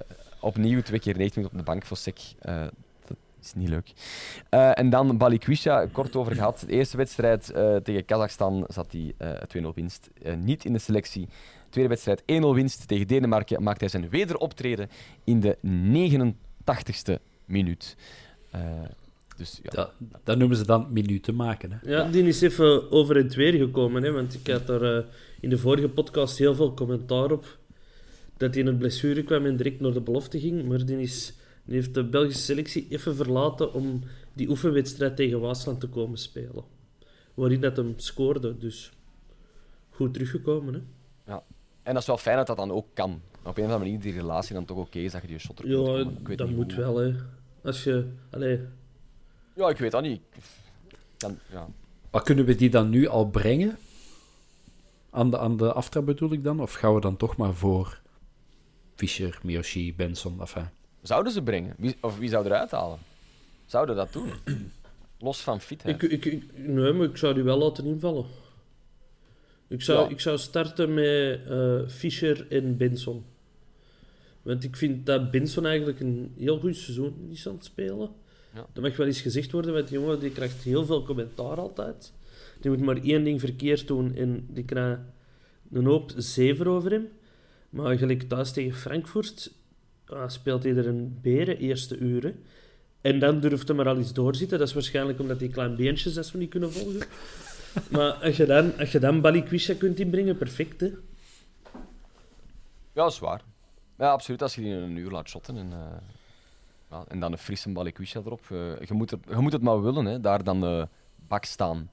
opnieuw 0.46 0.82
twee 0.82 1.00
keer 1.00 1.18
90 1.18 1.36
minuten 1.36 1.60
op 1.60 1.66
de 1.66 1.72
bank 1.72 1.86
voor 1.86 1.98
Sek. 1.98 2.20
Eh, 2.40 2.62
dat 3.08 3.18
is 3.42 3.54
niet 3.54 3.70
leuk. 3.70 3.94
Eh, 4.50 4.80
en 4.80 4.90
dan 4.90 5.18
Balikwisha, 5.18 5.86
kort 5.92 6.16
over 6.16 6.36
gehad. 6.36 6.64
De 6.68 6.72
eerste 6.74 6.98
wedstrijd 6.98 7.52
eh, 7.52 7.76
tegen 7.76 8.06
Kazachstan 8.06 8.66
zat 8.68 8.92
hij 8.92 9.14
eh 9.18 9.64
2-0 9.64 9.74
winst. 9.76 10.10
Eh, 10.24 10.36
niet 10.36 10.66
in 10.66 10.74
de 10.74 10.80
selectie. 10.80 11.28
Tweede 11.70 11.90
wedstrijd 11.90 12.22
1-0 12.26 12.54
winst 12.54 12.88
tegen 12.88 13.08
Denemarken. 13.08 13.64
Maakt 13.64 13.80
hij 13.80 13.90
zijn 13.90 14.10
wederoptreden 14.10 14.90
in 15.24 15.40
de 15.40 15.58
89ste 15.62 17.20
minuut. 17.46 17.96
Eh, 18.52 18.62
dus 19.38 19.60
ja. 19.64 19.70
Dat, 19.72 19.92
dat 20.24 20.38
noemen 20.38 20.58
ze 20.58 20.66
dan 20.66 20.88
minuten 20.92 21.36
maken. 21.36 21.72
Hè. 21.72 21.92
Ja, 21.92 22.10
die 22.10 22.24
is 22.24 22.42
even 22.42 22.92
over 22.92 23.18
en 23.18 23.30
weer 23.30 23.54
gekomen, 23.54 24.04
hè, 24.04 24.12
want 24.12 24.34
ik 24.34 24.48
had 24.48 24.68
daar 24.68 25.04
in 25.40 25.50
de 25.50 25.58
vorige 25.58 25.90
podcast 25.90 26.38
heel 26.38 26.56
veel 26.56 26.74
commentaar 26.74 27.32
op. 27.32 27.58
Dat 28.38 28.54
hij 28.54 28.64
in 28.64 28.68
het 28.68 28.78
blessure 28.78 29.24
kwam 29.24 29.46
en 29.46 29.56
direct 29.58 29.80
naar 29.80 29.94
de 29.94 30.02
belofte 30.02 30.40
ging, 30.40 30.68
maar 30.68 30.86
die, 30.86 31.02
is, 31.02 31.34
die 31.64 31.76
heeft 31.76 31.94
de 31.94 32.04
Belgische 32.04 32.42
selectie 32.44 32.88
even 32.90 33.16
verlaten 33.16 33.74
om 33.74 34.04
die 34.34 34.50
oefenwedstrijd 34.50 35.16
tegen 35.16 35.40
Waasland 35.40 35.80
te 35.80 35.88
komen 35.88 36.18
spelen. 36.18 36.64
Waarin 37.34 37.62
dat 37.62 37.78
hem 37.78 37.94
scoorde, 37.96 38.58
dus 38.58 38.92
goed 39.90 40.14
teruggekomen. 40.14 40.74
Hè. 40.74 40.80
En 41.84 41.94
dat 41.94 42.02
is 42.02 42.08
wel 42.08 42.18
fijn 42.18 42.38
dat 42.38 42.48
dat 42.48 42.58
dan 42.58 42.72
ook 42.72 42.88
kan. 42.94 43.22
Op 43.44 43.58
een 43.58 43.64
of 43.64 43.72
andere 43.72 43.78
manier 43.80 44.00
die 44.00 44.14
relatie 44.14 44.54
dan 44.54 44.66
toch 44.66 44.78
oké 44.78 45.00
is 45.00 45.12
dat 45.12 45.22
je 45.22 45.28
die 45.28 45.40
shot 45.40 45.60
er 45.60 45.66
kunt 45.66 45.88
Ja. 45.88 46.32
Ik 46.32 46.38
dat 46.38 46.50
moet 46.50 46.74
hoe. 46.74 46.84
wel, 46.84 46.98
hè. 46.98 47.14
Als 47.64 47.84
je... 47.84 48.06
Allee, 48.30 48.60
Ja, 49.54 49.70
ik 49.70 49.78
weet 49.78 49.92
dat 49.92 50.02
niet. 50.02 50.22
Kan, 51.18 51.38
ja. 51.52 51.68
Maar 52.12 52.24
kunnen 52.24 52.46
we 52.46 52.56
die 52.56 52.70
dan 52.70 52.90
nu 52.90 53.08
al 53.08 53.30
brengen? 53.30 53.78
Aan 55.10 55.30
de, 55.30 55.38
aan 55.38 55.58
de 55.58 55.74
aftrap 55.74 56.06
bedoel 56.06 56.32
ik 56.32 56.44
dan? 56.44 56.60
Of 56.60 56.74
gaan 56.74 56.94
we 56.94 57.02
dan 57.02 57.18
toch 57.18 57.38
maar 57.38 57.54
voor 57.54 58.02
Fischer, 58.96 59.40
Miyoshi, 59.44 59.94
Benson, 59.96 60.40
enfin... 60.40 60.70
Zouden 61.02 61.32
ze 61.34 61.42
brengen? 61.42 61.74
Wie, 61.78 61.96
of 62.02 62.18
wie 62.18 62.30
zou 62.30 62.46
eruit 62.46 62.72
halen? 62.72 63.00
Zouden 63.66 63.96
dat 63.96 64.14
doen? 64.14 64.30
Los 65.20 65.42
van 65.42 65.62
fitheid. 65.62 66.04
ik, 66.04 66.12
ik, 66.12 66.26
ik, 66.26 66.44
nee, 66.58 66.94
maar 66.94 67.08
ik 67.08 67.18
zou 67.18 67.34
die 67.34 67.44
wel 67.44 67.58
laten 67.58 67.86
invallen. 67.86 68.26
Ik 69.68 69.82
zou, 69.82 70.04
Ja. 70.04 70.10
ik 70.10 70.20
zou 70.20 70.38
starten 70.38 70.94
met 70.94 71.48
eh, 71.48 71.88
Fischer 71.88 72.52
en 72.52 72.78
Benson. 72.78 73.26
Want 74.42 74.64
ik 74.64 74.76
vind 74.76 75.06
dat 75.06 75.32
Benson 75.32 75.66
eigenlijk 75.66 76.00
een 76.00 76.34
heel 76.38 76.60
goed 76.60 76.76
seizoen 76.76 77.28
is 77.32 77.48
aan 77.48 77.54
het 77.54 77.66
spelen. 77.66 78.10
Ja. 78.54 78.66
Dat 78.74 78.84
mag 78.84 78.96
wel 78.98 79.08
eens 79.08 79.22
gezegd 79.22 79.52
worden, 79.52 79.74
want 79.74 79.88
die 79.88 80.00
jongen 80.00 80.20
die 80.20 80.32
krijgt 80.32 80.64
heel 80.64 80.86
veel 80.86 81.04
commentaar 81.04 81.58
altijd. 81.58 82.14
Die 82.62 82.72
moet 82.72 82.82
maar 82.82 82.98
één 83.04 83.24
ding 83.24 83.40
verkeerd 83.40 83.88
doen 83.88 84.16
en 84.16 84.46
die 84.50 84.64
krijgt 84.66 85.02
een 85.72 85.86
hoop 85.86 86.12
zeven 86.16 86.68
over 86.68 86.92
hem. 86.92 87.08
Maar 87.76 87.98
gelijk 87.98 88.22
thuis 88.22 88.52
tegen 88.52 88.80
Frankfurt 88.80 89.52
ah, 90.06 90.30
speelt 90.30 90.64
hij 90.64 90.76
er 90.76 90.88
een 90.88 91.20
beren 91.22 91.58
eerste 91.58 91.98
uren. 91.98 92.44
En 93.02 93.20
dan 93.20 93.40
durft 93.40 93.68
hij 93.68 93.78
maar 93.78 93.88
al 93.88 93.98
iets 93.98 94.14
doorzitten. 94.14 94.60
Dat 94.60 94.68
is 94.68 94.74
waarschijnlijk 94.74 95.20
omdat 95.20 95.40
die 95.40 95.50
klein 95.50 95.76
beentjes 95.76 96.14
dat 96.14 96.32
we 96.32 96.38
niet 96.38 96.50
kunnen 96.50 96.72
volgen. 96.72 97.08
maar 97.92 98.12
als 98.12 98.38
je 98.38 98.46
dan, 98.46 98.78
als 98.78 98.92
je 98.92 99.00
dan 99.00 99.22
Balikwisha 99.22 99.74
kunt 99.74 100.00
inbrengen, 100.00 100.38
perfect 100.38 100.82
hè. 100.82 100.86
Ja, 102.94 103.04
dat 103.04 103.12
is 103.12 103.20
waar. 103.20 103.42
Ja, 103.98 104.12
absoluut. 104.12 104.42
Als 104.42 104.56
je 104.56 104.62
die 104.62 104.72
in 104.72 104.82
een 104.82 104.98
uur 104.98 105.12
laat 105.12 105.30
shotten 105.30 105.58
en, 105.58 105.72
eh, 105.72 105.98
ja, 106.90 107.04
en 107.08 107.20
dan 107.20 107.32
een 107.32 107.38
frisse 107.38 107.70
balikwisha 107.70 108.20
erop. 108.20 108.42
eh, 108.50 108.80
je, 108.80 108.94
moet 108.94 109.12
er, 109.12 109.20
je 109.30 109.36
moet 109.36 109.52
het 109.52 109.62
maar 109.62 109.82
willen, 109.82 110.06
hè. 110.06 110.20
daar 110.20 110.44
dan 110.44 110.62
de 110.62 110.88
bak 111.28 111.46
staan. 111.46 111.92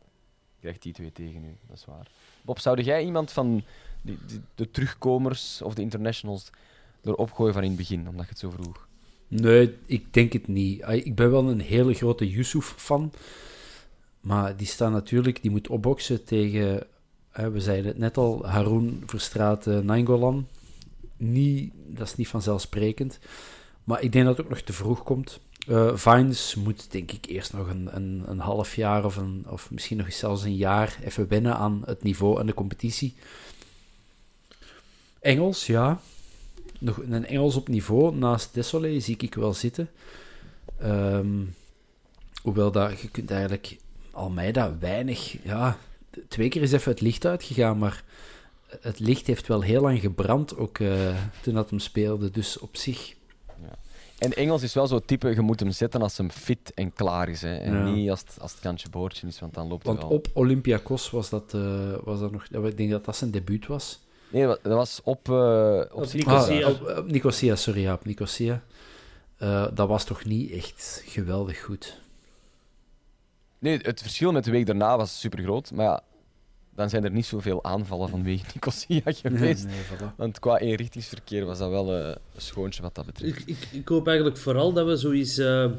Krijgt 0.60 0.82
die 0.82 0.92
twee 0.92 1.12
tegen 1.12 1.44
u, 1.44 1.56
dat 1.68 1.76
is 1.76 1.84
waar. 1.84 2.06
Bob, 2.42 2.58
zou 2.58 2.82
jij 2.82 3.04
iemand 3.04 3.32
van 3.32 3.62
die, 4.02 4.18
de 4.54 4.70
terugkomers 4.70 5.62
of 5.62 5.74
de 5.74 5.82
internationals 5.82 6.50
erop 7.02 7.32
gooien 7.32 7.52
van 7.52 7.62
in 7.62 7.68
het 7.68 7.78
begin, 7.78 8.08
omdat 8.08 8.24
je 8.24 8.30
het 8.30 8.38
zo 8.38 8.50
vroeg? 8.50 8.86
Nee, 9.28 9.74
ik 9.86 10.12
denk 10.12 10.32
het 10.32 10.48
niet. 10.48 10.84
Ik 10.88 11.14
ben 11.14 11.30
wel 11.30 11.48
een 11.48 11.60
hele 11.60 11.94
grote 11.94 12.30
Yusuf-fan. 12.30 13.12
Maar 14.20 14.56
die 14.56 14.66
staat 14.66 14.92
natuurlijk, 14.92 15.42
die 15.42 15.50
moet 15.50 15.68
opboksen 15.68 16.24
tegen, 16.24 16.86
hè, 17.30 17.50
we 17.50 17.60
zeiden 17.60 17.86
het 17.86 17.98
net 17.98 18.16
al, 18.16 18.46
Haroun 18.46 19.02
Verstraat 19.06 19.66
uh, 19.66 19.78
Nainggolan. 19.78 20.46
Niet, 21.16 21.72
dat 21.86 22.06
is 22.06 22.16
niet 22.16 22.28
vanzelfsprekend. 22.28 23.18
Maar 23.84 24.02
ik 24.02 24.12
denk 24.12 24.24
dat 24.24 24.36
het 24.36 24.46
ook 24.46 24.52
nog 24.52 24.60
te 24.60 24.72
vroeg 24.72 25.02
komt. 25.02 25.40
Eh 25.66 25.96
Vines 25.96 26.54
moet 26.54 26.92
denk 26.92 27.12
ik 27.12 27.26
eerst 27.26 27.52
nog 27.52 27.68
een, 27.68 27.96
een, 27.96 28.22
een 28.26 28.38
half 28.38 28.74
jaar 28.74 29.04
of, 29.04 29.16
een, 29.16 29.44
of 29.48 29.70
misschien 29.70 29.96
nog 29.96 30.12
zelfs 30.12 30.42
een 30.42 30.56
jaar 30.56 30.98
even 31.04 31.28
wennen 31.28 31.56
aan 31.56 31.82
het 31.84 32.02
niveau 32.02 32.40
en 32.40 32.46
de 32.46 32.54
competitie. 32.54 33.14
Engels, 35.22 35.66
ja. 35.66 36.00
Nog 36.78 36.96
een 37.10 37.26
Engels 37.26 37.56
op 37.56 37.68
niveau 37.68 38.14
naast 38.16 38.54
Desolé 38.54 39.00
zie 39.00 39.16
ik 39.18 39.34
wel 39.34 39.54
zitten. 39.54 39.90
Ehm, 40.78 41.28
hoewel 42.42 42.70
dat, 42.72 43.00
je 43.00 43.08
kunt 43.10 43.30
eigenlijk 43.30 43.76
Almeida 44.10 44.76
weinig... 44.78 45.36
Ja, 45.42 45.76
twee 46.28 46.48
keer 46.48 46.62
is 46.62 46.72
even 46.72 46.90
het 46.92 47.00
licht 47.00 47.26
uitgegaan, 47.26 47.78
maar 47.78 48.04
het 48.80 48.98
licht 48.98 49.26
heeft 49.26 49.46
wel 49.46 49.60
heel 49.60 49.80
lang 49.82 50.00
gebrand 50.00 50.56
ook 50.56 50.78
eh, 50.78 51.16
toen 51.42 51.54
dat 51.54 51.70
hem 51.70 51.78
speelde. 51.78 52.30
Dus 52.30 52.58
op 52.58 52.76
zich... 52.76 53.14
En 54.18 54.32
Engels 54.32 54.62
is 54.62 54.74
wel 54.74 54.86
zo'n 54.86 55.04
type, 55.04 55.28
je 55.28 55.40
moet 55.40 55.60
hem 55.60 55.70
zetten 55.70 56.02
als 56.02 56.16
hem 56.16 56.30
fit 56.30 56.74
en 56.74 56.92
klaar 56.92 57.28
is. 57.28 57.42
Hè. 57.42 57.56
En 57.56 57.72
Ja. 57.72 57.84
niet 57.90 58.10
als 58.10 58.20
het, 58.20 58.36
als 58.40 58.52
het 58.52 58.60
kantje 58.60 58.88
boordje 58.88 59.26
is, 59.26 59.40
want 59.40 59.54
dan 59.54 59.68
loopt 59.68 59.82
hij 59.86 59.92
Want 59.94 60.08
wel. 60.08 60.16
op 60.18 60.28
Olympiakos 60.32 61.10
was 61.10 61.28
dat, 61.30 61.54
eh, 61.54 61.94
was 62.04 62.20
dat 62.20 62.32
nog... 62.32 62.44
Ik 62.44 62.76
denk 62.76 62.90
dat 62.90 63.04
dat 63.04 63.16
zijn 63.16 63.30
debuut 63.30 63.66
was. 63.66 64.00
Nee, 64.32 64.46
dat 64.46 64.60
was 64.62 65.00
op... 65.04 65.28
eh 65.28 65.80
op 65.92 66.02
Op 66.02 66.12
Nicosia. 66.12 66.66
Ah, 66.66 66.70
op, 66.72 66.98
op 66.98 67.10
Nicosia, 67.10 67.56
sorry, 67.56 67.80
ja, 67.80 67.92
op 67.92 68.04
Nicosia. 68.04 68.62
Eh, 69.36 69.66
dat 69.74 69.88
was 69.88 70.04
toch 70.04 70.24
niet 70.24 70.50
echt 70.50 71.02
geweldig 71.06 71.60
goed. 71.62 72.00
Nee, 73.58 73.78
het 73.82 74.00
verschil 74.02 74.32
met 74.32 74.44
de 74.44 74.50
week 74.50 74.66
daarna 74.66 74.96
was 74.96 75.20
super 75.20 75.42
groot. 75.42 75.72
Maar 75.72 75.84
ja, 75.84 76.02
dan 76.74 76.90
zijn 76.90 77.04
er 77.04 77.10
niet 77.10 77.26
zoveel 77.26 77.64
aanvallen 77.64 78.08
vanwege 78.08 78.44
Nicosia 78.54 79.00
geweest. 79.04 79.64
Nee. 79.64 79.74
Want 80.16 80.38
qua 80.38 80.58
eenrichtingsverkeer 80.58 81.44
was 81.44 81.58
dat 81.58 81.70
wel 81.70 81.92
eh, 81.98 82.06
een 82.08 82.40
schoontje 82.40 82.82
wat 82.82 82.94
dat 82.94 83.06
betreft. 83.06 83.38
Ik, 83.38 83.46
ik, 83.46 83.68
ik 83.72 83.88
hoop 83.88 84.06
eigenlijk 84.06 84.36
vooral 84.36 84.72
dat 84.72 84.86
we 84.86 84.96
zoiets 84.96 85.38
eh, 85.38 85.70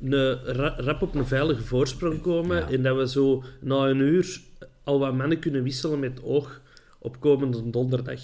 een, 0.00 0.34
ra- 0.44 0.74
rap 0.76 1.02
op 1.02 1.14
een 1.14 1.26
veilige 1.26 1.62
voorsprong 1.62 2.20
komen 2.20 2.56
Ja. 2.56 2.68
en 2.68 2.82
dat 2.82 2.96
we 2.96 3.08
zo 3.08 3.42
na 3.60 3.76
een 3.88 3.98
uur 4.00 4.40
al 4.84 4.98
wat 4.98 5.14
mannen 5.14 5.38
kunnen 5.38 5.62
wisselen 5.62 5.98
met 5.98 6.22
oog 6.22 6.60
op 7.04 7.20
komende 7.20 7.70
donderdag. 7.70 8.20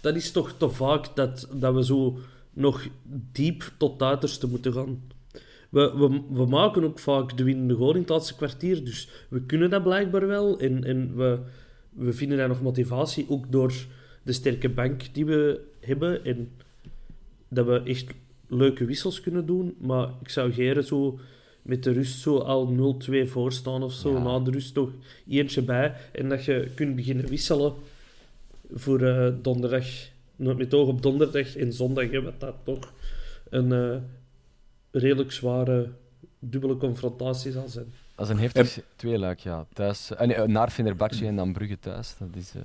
Dat 0.00 0.16
is 0.16 0.30
toch 0.30 0.52
te 0.56 0.68
vaak 0.68 1.16
dat, 1.16 1.48
dat 1.52 1.74
we 1.74 1.84
zo 1.84 2.18
nog 2.52 2.86
diep 3.32 3.72
tot 3.76 3.92
het 3.92 4.02
uiterste 4.02 4.48
moeten 4.48 4.72
gaan. 4.72 5.02
We, 5.68 5.92
we, 5.96 6.20
we 6.30 6.46
maken 6.46 6.84
ook 6.84 6.98
vaak 6.98 7.36
de 7.36 7.44
winnende 7.44 7.74
goal 7.74 7.94
in 7.94 8.00
het 8.00 8.08
laatste 8.08 8.36
kwartier, 8.36 8.84
dus 8.84 9.08
we 9.28 9.40
kunnen 9.42 9.70
dat 9.70 9.82
blijkbaar 9.82 10.26
wel. 10.26 10.58
En, 10.58 10.84
en 10.84 11.16
we, 11.16 11.38
we 11.90 12.12
vinden 12.12 12.38
daar 12.38 12.48
nog 12.48 12.62
motivatie, 12.62 13.26
ook 13.28 13.52
door 13.52 13.72
de 14.22 14.32
sterke 14.32 14.68
bank 14.68 15.02
die 15.14 15.26
we 15.26 15.60
hebben. 15.80 16.24
En 16.24 16.50
dat 17.48 17.66
we 17.66 17.82
echt 17.82 18.06
leuke 18.48 18.84
wissels 18.84 19.20
kunnen 19.20 19.46
doen. 19.46 19.74
Maar 19.78 20.08
ik 20.22 20.28
zou 20.28 20.52
geren 20.52 20.84
zo 20.84 21.18
met 21.62 21.82
de 21.82 21.92
rust 21.92 22.20
zo 22.20 22.38
al 22.38 22.96
0-2 23.24 23.28
voorstaan 23.28 23.82
of 23.82 23.92
zo. 23.92 24.12
Ja. 24.12 24.22
Na 24.22 24.38
de 24.38 24.50
rust 24.50 24.74
toch 24.74 24.90
eentje 25.28 25.62
bij. 25.62 25.94
En 26.12 26.28
dat 26.28 26.44
je 26.44 26.68
kunt 26.74 26.96
beginnen 26.96 27.28
wisselen 27.28 27.72
voor 28.72 29.02
eh, 29.02 29.32
donderdag. 29.42 29.86
Met 30.36 30.74
oog 30.74 30.88
op 30.88 31.02
donderdag 31.02 31.56
en 31.56 31.72
zondag. 31.72 32.10
Hè, 32.10 32.22
wat 32.22 32.40
dat 32.40 32.54
toch 32.64 32.92
een 33.48 33.72
eh, 33.72 33.96
redelijk 34.90 35.32
zware 35.32 35.90
dubbele 36.38 36.76
confrontatie 36.76 37.52
zal 37.52 37.68
zijn. 37.68 37.92
Dat 38.14 38.26
is 38.26 38.32
een 38.32 38.40
heftig 38.40 38.80
tweeluik, 38.96 39.38
ja. 39.38 39.66
Thuis, 39.72 40.10
nee, 40.18 40.34
eh, 40.34 40.48
naar 40.48 40.70
Fenerbahce 40.70 41.26
en 41.26 41.36
dan 41.36 41.52
Brugge 41.52 41.78
thuis. 41.78 42.14
Dat 42.18 42.28
is... 42.34 42.52
eh, 42.54 42.62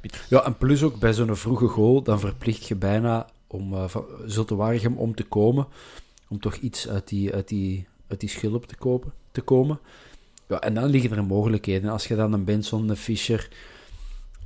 pittig. 0.00 0.28
Ja, 0.28 0.44
en 0.44 0.56
plus 0.56 0.82
ook 0.82 0.98
bij 0.98 1.12
zo'n 1.12 1.36
vroege 1.36 1.66
goal, 1.66 2.02
dan 2.02 2.20
verplicht 2.20 2.66
je 2.66 2.76
bijna 2.76 3.26
om 3.46 3.74
eh 3.74 3.88
van 3.88 4.04
Zulte 4.26 4.54
Waregem 4.54 4.96
om 4.96 5.14
te 5.14 5.24
komen. 5.24 5.66
Om 6.28 6.40
toch 6.40 6.54
iets 6.54 6.88
uit 6.88 7.08
die, 7.08 7.34
uit 7.34 7.48
die, 7.48 7.86
uit 8.06 8.20
die 8.20 8.28
schulp 8.28 8.66
te, 8.66 8.76
kopen, 8.76 9.12
te 9.32 9.40
komen. 9.40 9.78
Ja, 10.48 10.60
en 10.60 10.74
dan 10.74 10.84
liggen 10.84 11.16
er 11.16 11.24
mogelijkheden. 11.24 11.90
Als 11.90 12.06
je 12.06 12.16
dan 12.16 12.32
een 12.32 12.44
Benson, 12.44 12.88
een 12.88 12.96
Fischer, 12.96 13.48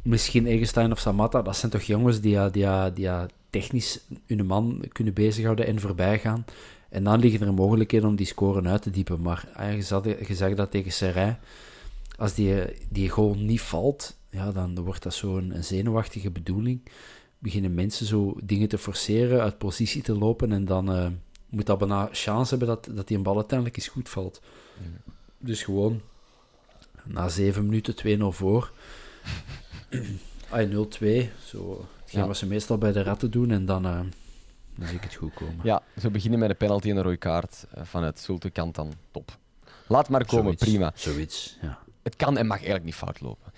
misschien 0.08 0.46
Egenstein 0.46 0.92
of 0.92 0.98
Samatta, 0.98 1.42
dat 1.42 1.56
zijn 1.56 1.72
toch 1.72 1.82
jongens 1.82 2.20
die, 2.20 2.30
ja- 2.30 2.50
die, 2.50 2.92
die 2.92 3.10
technisch 3.50 4.00
hun 4.26 4.46
man 4.46 4.84
kunnen 4.92 5.14
bezighouden 5.14 5.66
en 5.66 5.80
voorbij 5.80 6.18
gaan. 6.18 6.44
En 6.88 7.04
dan 7.04 7.20
liggen 7.20 7.46
er 7.46 7.54
mogelijkheden 7.54 8.08
om 8.08 8.16
die 8.16 8.26
scoren 8.26 8.68
uit 8.68 8.82
te 8.82 8.90
diepen. 8.90 9.20
Maar 9.20 9.48
ah, 9.54 9.74
je, 9.74 10.34
zag, 10.34 10.54
dat 10.54 10.70
tegen 10.70 10.92
Serij. 10.92 11.38
Als 12.16 12.34
die, 12.34 12.54
die 12.88 13.08
goal 13.08 13.34
niet 13.34 13.60
valt, 13.60 14.16
ja, 14.30 14.52
dan 14.52 14.80
wordt 14.80 15.02
dat 15.02 15.14
zo'n 15.14 15.54
zenuwachtige 15.60 16.30
bedoeling. 16.30 16.80
Beginnen 17.38 17.74
mensen 17.74 18.06
zo 18.06 18.36
dingen 18.42 18.68
te 18.68 18.78
forceren, 18.78 19.40
uit 19.40 19.58
positie 19.58 20.02
te 20.02 20.18
lopen. 20.18 20.52
En 20.52 20.64
dan 20.64 20.92
eh, 20.92 21.06
moet 21.48 21.66
dat 21.66 21.78
bijna 21.78 22.08
chance 22.12 22.50
hebben 22.50 22.68
dat, 22.68 22.88
dat 22.94 23.08
die 23.08 23.16
een 23.16 23.22
bal 23.22 23.36
uiteindelijk 23.36 23.76
eens 23.76 23.88
goed 23.88 24.08
valt. 24.08 24.40
Dus 25.38 25.62
gewoon 25.62 26.00
na 27.04 27.28
zeven 27.28 27.66
minuten 27.66 28.18
2-0 28.20 28.22
voor. 28.36 28.72
Ay, 30.50 30.66
0-2. 30.66 30.70
Zo, 31.44 31.86
hetgeen 32.00 32.20
Ja. 32.20 32.26
wat 32.26 32.36
ze 32.36 32.46
meestal 32.46 32.78
bij 32.78 32.92
de 32.92 33.02
ratten 33.02 33.30
doen. 33.30 33.50
En 33.50 33.66
dan, 33.66 33.84
eh, 33.86 34.00
dan 34.74 34.86
zie 34.86 34.96
ik 34.96 35.02
het 35.02 35.14
goed 35.14 35.34
komen. 35.34 35.60
Ja, 35.62 35.82
ze 36.00 36.10
beginnen 36.10 36.38
met 36.38 36.50
een 36.50 36.56
penalty 36.56 36.90
en 36.90 36.96
een 36.96 37.02
rode 37.02 37.16
kaart 37.16 37.66
eh, 37.74 37.84
vanuit 37.84 38.18
Zulte 38.20 38.50
kant 38.50 38.74
dan. 38.74 38.92
Top. 39.10 39.36
Laat 39.86 40.08
maar 40.08 40.24
komen, 40.26 40.44
Zoiets. 40.44 40.64
prima. 40.64 40.92
Zoiets, 40.94 41.58
ja. 41.62 41.78
Het 42.02 42.16
kan 42.16 42.36
en 42.38 42.46
mag 42.46 42.56
eigenlijk 42.56 42.84
niet 42.84 42.94
fout 42.94 43.20
lopen. 43.20 43.52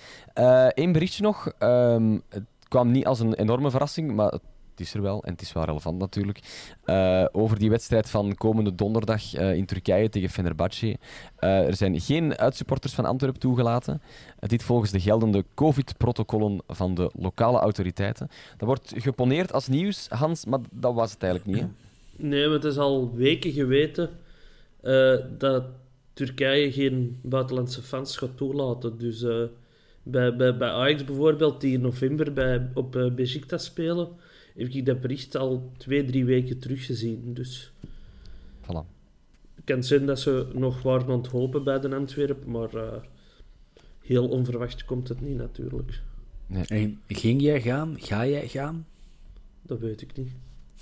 Eén 0.74 0.92
berichtje 0.92 1.22
nog. 1.22 1.52
Ehm, 1.58 2.18
het 2.28 2.44
kwam 2.68 2.90
niet 2.90 3.06
als 3.06 3.20
een 3.20 3.34
enorme 3.34 3.70
verrassing, 3.70 4.12
maar 4.14 4.30
het 4.30 4.42
is 4.80 4.94
er 4.94 5.02
wel. 5.02 5.22
En 5.24 5.32
het 5.32 5.42
is 5.42 5.52
wel 5.52 5.64
relevant 5.64 5.98
natuurlijk. 5.98 6.40
Eh, 6.84 7.24
over 7.32 7.58
die 7.58 7.70
wedstrijd 7.70 8.10
van 8.10 8.34
komende 8.34 8.74
donderdag 8.74 9.34
eh, 9.34 9.54
in 9.54 9.66
Turkije 9.66 10.08
tegen 10.08 10.28
Fenerbahce. 10.28 10.96
Eh, 11.36 11.66
er 11.66 11.76
zijn 11.76 12.00
geen 12.00 12.38
uitsupporters 12.38 12.92
van 12.92 13.04
Antwerpen 13.04 13.40
toegelaten. 13.40 14.02
Dit 14.38 14.62
volgens 14.62 14.90
de 14.90 15.00
geldende 15.00 15.44
COVID-protocollen 15.54 16.62
van 16.68 16.94
de 16.94 17.10
lokale 17.18 17.58
autoriteiten. 17.58 18.28
Dat 18.56 18.68
wordt 18.68 18.92
geponeerd 18.96 19.52
als 19.52 19.68
nieuws, 19.68 20.06
Hans, 20.08 20.44
maar 20.44 20.60
dat 20.70 20.94
was 20.94 21.12
het 21.12 21.22
eigenlijk 21.22 21.60
niet. 21.60 21.70
Nee, 22.16 22.44
maar 22.44 22.54
het 22.54 22.64
is 22.64 22.78
al 22.78 23.14
weken 23.14 23.52
geweten 23.52 24.10
dat 25.38 25.64
Turkije 26.12 26.72
geen 26.72 27.18
buitenlandse 27.22 27.82
fans 27.82 28.16
gaat 28.16 28.36
toelaten. 28.36 28.98
Dus 28.98 29.24
bij, 30.02 30.36
bij, 30.36 30.56
bij 30.56 30.68
Ajax 30.68 31.04
bijvoorbeeld, 31.04 31.60
die 31.60 31.72
in 31.72 31.80
november 31.80 32.32
bij, 32.32 32.70
op 32.74 32.96
uh, 32.96 33.28
spelen, 33.46 34.08
heb 34.56 34.68
ik 34.68 34.86
dat 34.86 35.00
bericht 35.00 35.36
al 35.36 35.72
twee, 35.76 36.04
drie 36.04 36.24
weken 36.24 36.58
teruggezien. 36.58 37.34
Dus 37.34 37.72
Voilà. 38.62 38.86
het 39.54 39.64
kan 39.64 39.84
zijn 39.84 40.06
dat 40.06 40.20
ze 40.20 40.48
nog 40.54 40.82
waren 40.82 41.06
aan 41.08 41.18
het 41.18 41.26
hopen 41.26 41.64
bij 41.64 41.80
de 41.80 41.94
Antwerpen, 41.94 42.50
maar 42.50 42.74
eh, 42.74 43.02
heel 44.00 44.28
onverwacht 44.28 44.84
komt 44.84 45.08
het 45.08 45.20
niet 45.20 45.36
natuurlijk. 45.36 46.02
En 46.66 47.00
ging 47.08 47.42
jij 47.42 47.60
gaan? 47.60 47.94
Ga 47.98 48.26
jij 48.26 48.48
gaan? 48.48 48.86
Dat 49.62 49.78
weet 49.78 50.02
ik 50.02 50.16
niet. 50.16 50.32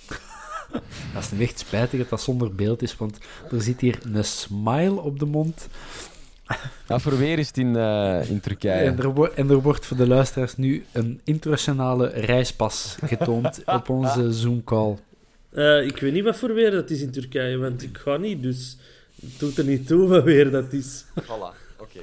Dat 1.14 1.32
is 1.32 1.40
echt 1.40 1.58
spijtig 1.58 1.98
dat 2.00 2.08
dat 2.08 2.20
zonder 2.20 2.54
beeld 2.54 2.82
is, 2.82 2.96
want 2.96 3.18
er 3.50 3.62
zit 3.62 3.80
hier 3.80 3.98
een 4.02 4.24
smile 4.24 5.00
op 5.00 5.18
de 5.18 5.24
mond. 5.26 5.68
Ja, 6.88 6.98
voor 6.98 7.18
weer 7.18 7.38
is 7.38 7.46
het 7.46 7.58
in, 7.58 7.76
eh, 7.76 8.30
in 8.30 8.40
Turkije. 8.40 8.72
En 8.72 8.98
er, 8.98 9.32
en 9.32 9.50
er 9.50 9.62
wordt 9.62 9.86
voor 9.86 9.96
de 9.96 10.06
luisteraars 10.06 10.56
nu 10.56 10.84
een 10.92 11.20
internationale 11.24 12.06
reispas 12.06 12.96
getoond 13.04 13.62
op 13.78 13.88
onze 13.88 14.32
Zoom-call. 14.32 14.96
Eh, 15.50 15.86
ik 15.86 15.96
weet 15.96 16.12
niet 16.12 16.24
wat 16.24 16.36
voor 16.36 16.54
weer 16.54 16.70
dat 16.70 16.90
is 16.90 17.00
in 17.00 17.10
Turkije, 17.10 17.56
want 17.56 17.82
ik 17.82 17.98
ga 17.98 18.16
niet, 18.16 18.42
dus 18.42 18.76
het 19.20 19.38
doet 19.38 19.58
er 19.58 19.64
niet 19.64 19.86
toe 19.86 20.08
wat 20.08 20.24
weer 20.24 20.50
dat 20.50 20.72
is. 20.72 21.04
Voilà, 21.22 21.78
oké. 21.78 22.00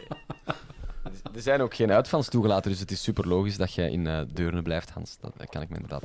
Er 1.36 1.42
zijn 1.42 1.62
ook 1.62 1.76
geen 1.76 1.92
uitvans 1.92 2.30
toegelaten, 2.30 2.72
dus 2.72 2.80
het 2.80 2.92
is 2.92 3.04
super 3.04 3.28
logisch 3.28 3.58
dat 3.58 3.74
jij 3.74 3.92
in 3.92 4.06
uh, 4.06 4.20
Deurne 4.34 4.62
blijft, 4.62 4.90
Hans. 4.90 5.18
Dat, 5.22 5.34
dat 5.38 5.50
kan 5.50 5.62
ik 5.62 5.70
me 5.70 5.76
inderdaad 5.76 6.04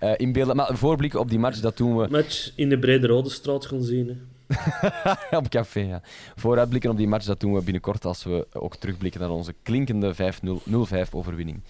uh, 0.00 0.12
inbeelden. 0.16 0.56
Maar 0.56 0.70
een 0.70 0.76
voorblik 0.76 1.14
op 1.14 1.30
die 1.30 1.38
match, 1.38 1.60
dat 1.60 1.76
doen 1.76 1.96
we... 1.96 2.08
Match 2.10 2.52
in 2.54 2.68
de 2.68 2.78
Brede 2.78 3.06
Rode 3.06 3.30
Straat 3.30 3.66
gaan 3.66 3.82
zien. 3.82 4.08
Hè. 4.08 4.14
op 5.40 5.48
café, 5.48 5.80
ja. 5.80 6.00
Vooruitblikken 6.36 6.90
op 6.90 6.96
die 6.96 7.08
match, 7.08 7.26
dat 7.26 7.40
doen 7.40 7.54
we 7.54 7.62
binnenkort 7.62 8.04
als 8.04 8.24
we 8.24 8.46
ook 8.52 8.76
terugblikken 8.76 9.20
naar 9.20 9.30
onze 9.30 9.54
klinkende 9.62 10.14
5-0-5 10.14 11.10
overwinning 11.10 11.62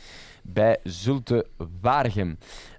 bij 0.42 0.78
Zulte 0.84 1.46
Waregem. 1.80 2.38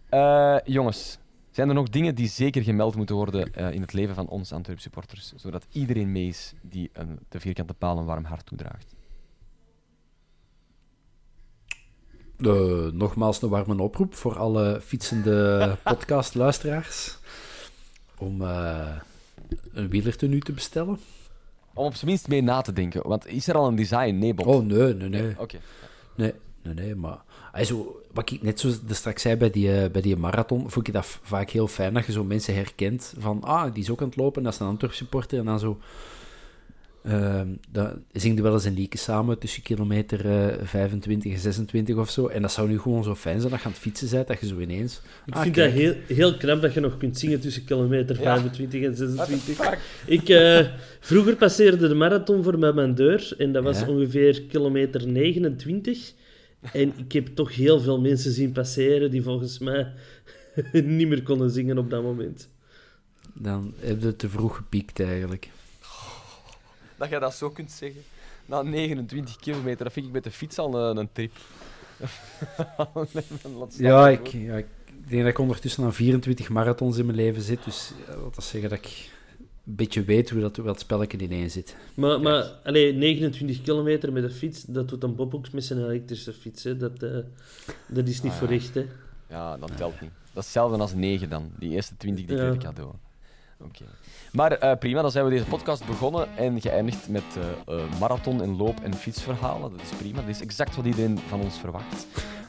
Uh, 0.10 0.58
jongens, 0.64 1.18
zijn 1.52 1.68
er 1.68 1.74
nog 1.74 1.90
dingen 1.90 2.16
die 2.16 2.28
zeker 2.28 2.64
gemeld 2.64 2.96
moeten 2.96 3.16
worden 3.16 3.52
uh, 3.58 3.72
in 3.72 3.82
het 3.82 3.94
leven 3.94 4.16
van 4.16 4.28
ons 4.28 4.52
Antwerp 4.52 4.80
supporters, 4.80 5.34
zodat 5.36 5.66
iedereen 5.72 6.12
mee 6.12 6.28
is 6.28 6.54
die 6.62 6.90
een, 6.94 7.20
de 7.30 7.40
vierkante 7.40 7.74
paal 7.74 7.98
een 7.98 8.06
warm 8.06 8.24
hart 8.24 8.46
toedraagt? 8.46 8.96
Uh, 12.38 12.92
nogmaals 12.92 13.42
een 13.42 13.50
warme 13.50 13.82
oproep 13.82 14.16
voor 14.16 14.38
alle 14.38 14.82
fietsende 14.82 15.68
podcastluisteraars 15.84 17.18
om 18.18 18.42
uh, 18.42 18.96
een 19.74 19.90
wielertenu 19.90 20.40
te 20.40 20.52
bestellen. 20.52 21.00
Om 21.74 21.86
op 21.86 21.96
zijn 21.96 22.06
minst 22.10 22.28
mee 22.28 22.42
na 22.42 22.62
te 22.62 22.74
denken, 22.74 23.08
want 23.08 23.28
is 23.28 23.48
er 23.48 23.56
al 23.56 23.68
een 23.68 23.76
design? 23.76 24.18
Nee, 24.18 24.34
Bob. 24.34 24.48
Oh, 24.48 24.66
nee, 24.66 24.94
nee, 24.94 25.10
nee. 25.10 25.30
Oké. 25.30 25.42
Okay. 25.42 25.62
Nee, 26.16 26.34
nee, 26.64 26.74
nee, 26.74 26.96
maar 26.96 27.24
also, 27.52 28.02
wat 28.14 28.32
ik 28.32 28.42
net 28.42 28.60
zo 28.60 28.72
straks 28.90 29.22
zei 29.22 29.36
bij 29.36 29.50
die, 29.50 29.90
bij 29.90 30.02
die 30.02 30.18
marathon, 30.18 30.70
vond 30.70 30.88
ik 30.88 30.94
dat 30.94 31.06
vaak 31.06 31.50
heel 31.50 31.68
fijn 31.68 31.94
dat 31.94 32.06
je 32.06 32.12
zo 32.12 32.24
mensen 32.24 32.56
herkent 32.56 33.14
van, 33.18 33.44
ah, 33.44 33.74
die 33.74 33.84
is 33.84 33.90
ook 33.90 34.02
aan 34.02 34.08
het 34.08 34.16
lopen, 34.16 34.44
dat 34.44 34.54
is 34.54 34.60
een 34.60 34.68
Antwerp 34.68 34.94
supporter, 34.94 35.40
en 35.40 35.46
dan 35.46 35.60
zo... 35.60 35.80
Uh, 37.06 37.42
dan 37.72 38.04
zingen 38.12 38.44
wel 38.44 38.54
eens 38.54 38.66
een 38.66 38.74
lieke 38.74 38.98
samen 38.98 39.40
tussen 39.40 39.64
kilometer 39.64 40.26
uh, 40.26 40.66
25 40.68 41.34
en 41.34 41.40
26 41.40 41.96
of 41.96 42.10
zo. 42.10 42.28
En 42.28 42.42
dat 42.42 42.52
zou 42.52 42.70
nu 42.70 42.80
gewoon 42.80 43.04
zo 43.04 43.16
fijn 43.16 43.40
zijn 43.40 43.52
dat 43.52 43.60
je 43.60 43.66
aan 43.66 43.72
het 43.72 43.82
fietsen 43.82 44.10
bent, 44.10 44.28
dat 44.28 44.40
je 44.40 44.48
zo 44.48 44.60
ineens... 44.60 45.02
Ik 45.26 45.34
ah, 45.34 45.42
vind 45.42 45.56
kijk. 45.56 45.72
dat 45.72 45.82
heel, 45.82 45.96
heel 46.08 46.38
knap 46.38 46.62
dat 46.62 46.74
je 46.74 46.80
nog 46.80 46.98
kunt 46.98 47.20
zingen 47.20 47.40
tussen 47.40 47.64
kilometer 47.64 48.16
ja. 48.16 48.22
25 48.22 48.84
en 48.84 48.96
26. 48.96 49.78
Ik, 50.06 50.30
uh, 50.30 50.68
vroeger 51.00 51.36
passeerde 51.36 51.88
de 51.88 51.96
marathon 51.96 52.44
voor 52.44 52.60
mij 52.60 52.74
mijn 52.74 52.96
deur 52.96 53.34
en 53.38 53.52
dat 53.52 53.64
was 53.64 53.80
ja. 53.80 53.88
ongeveer 53.88 54.42
kilometer 54.42 55.08
29. 55.08 56.14
En 56.74 56.94
ik 56.98 57.12
heb 57.12 57.28
toch 57.28 57.56
heel 57.56 57.80
veel 57.80 58.02
mensen 58.02 58.32
zien 58.32 58.52
passeren 58.52 59.12
die 59.12 59.22
volgens 59.22 59.60
mij 59.60 59.94
niet 60.72 61.08
meer 61.08 61.24
konden 61.24 61.50
zingen 61.50 61.78
op 61.78 61.90
dat 61.90 62.04
moment. 62.04 62.50
Dan 63.34 63.74
heb 63.80 64.02
je 64.02 64.16
te 64.16 64.30
vroeg 64.30 64.56
gepiekt 64.56 65.00
eigenlijk. 65.00 65.50
Dat 67.02 67.10
je 67.10 67.20
dat 67.20 67.34
zo 67.34 67.50
kunt 67.50 67.72
zeggen. 67.72 68.02
Na 68.46 68.62
29 68.62 69.36
kilometer, 69.36 69.84
dat 69.84 69.94
vind 69.94 70.06
ik 70.06 70.12
met 70.12 70.24
de 70.24 70.32
fiets 70.32 70.58
al 70.58 70.76
een, 70.76 70.98
een 70.98 71.10
trip. 71.12 71.32
ja, 73.78 74.10
ik, 74.10 74.28
ja, 74.28 74.56
ik 74.56 74.68
denk 75.08 75.22
dat 75.22 75.32
ik 75.32 75.38
ondertussen 75.38 75.84
aan 75.84 75.94
24 75.94 76.50
marathons 76.50 76.98
in 76.98 77.06
mijn 77.06 77.18
leven 77.18 77.42
zit. 77.42 77.64
Dus 77.64 77.92
dat 78.08 78.16
wil 78.16 78.32
zeggen 78.36 78.70
dat 78.70 78.80
ik 78.80 79.10
een 79.66 79.76
beetje 79.76 80.04
weet 80.04 80.30
hoe 80.30 80.42
dat, 80.42 80.56
hoe 80.56 80.66
dat 80.66 80.80
spelletje 80.80 81.18
ineen 81.18 81.52
zit. 81.52 81.76
Maar, 81.94 82.22
maar 82.22 82.44
allee, 82.64 82.94
29 82.94 83.62
kilometer 83.62 84.12
met 84.12 84.24
de 84.24 84.30
fiets, 84.30 84.64
dat 84.64 84.90
doet 84.90 85.04
een 85.04 85.16
Bob 85.16 85.36
ook 85.36 85.52
met 85.52 85.66
zijn 85.66 85.80
elektrische 85.80 86.34
fiets. 86.34 86.64
Hè. 86.64 86.78
Dat, 86.78 87.04
uh, 87.04 87.18
dat 87.88 88.08
is 88.08 88.22
niet 88.22 88.32
ah, 88.32 88.38
voor 88.38 88.50
echt. 88.50 88.74
Hè. 88.74 88.86
Ja, 89.30 89.58
dat 89.58 89.78
telt 89.78 90.02
niet. 90.02 90.12
Dat 90.34 90.44
is 90.44 90.54
hetzelfde 90.54 90.78
als 90.78 90.94
9 90.94 91.30
dan. 91.30 91.52
Die 91.60 91.72
eerste 91.72 91.98
20 91.98 92.26
die 92.26 92.38
ja. 92.38 92.52
ik 92.52 92.60
cadeau. 92.60 92.94
Oké. 93.66 93.84
Maar 94.32 94.64
uh, 94.64 94.78
prima, 94.80 95.02
dan 95.02 95.12
zijn 95.12 95.26
we 95.26 95.32
deze 95.32 95.46
podcast 95.46 95.86
begonnen 95.86 96.38
en 96.38 96.62
geëindigd 96.62 97.10
met 97.10 97.24
uh, 97.68 97.76
uh, 97.78 97.84
marathon- 98.00 98.42
en 98.42 98.58
loop- 98.58 98.80
en 98.84 98.94
fietsverhalen. 98.94 99.72
Dat 99.72 99.82
is 99.82 99.98
prima. 99.98 100.20
Dat 100.22 100.30
is 100.30 100.42
exact 100.42 100.76
wat 100.76 100.86
iedereen 100.86 101.20
van 101.28 101.42
ons 101.42 101.58
verwacht. 101.60 102.08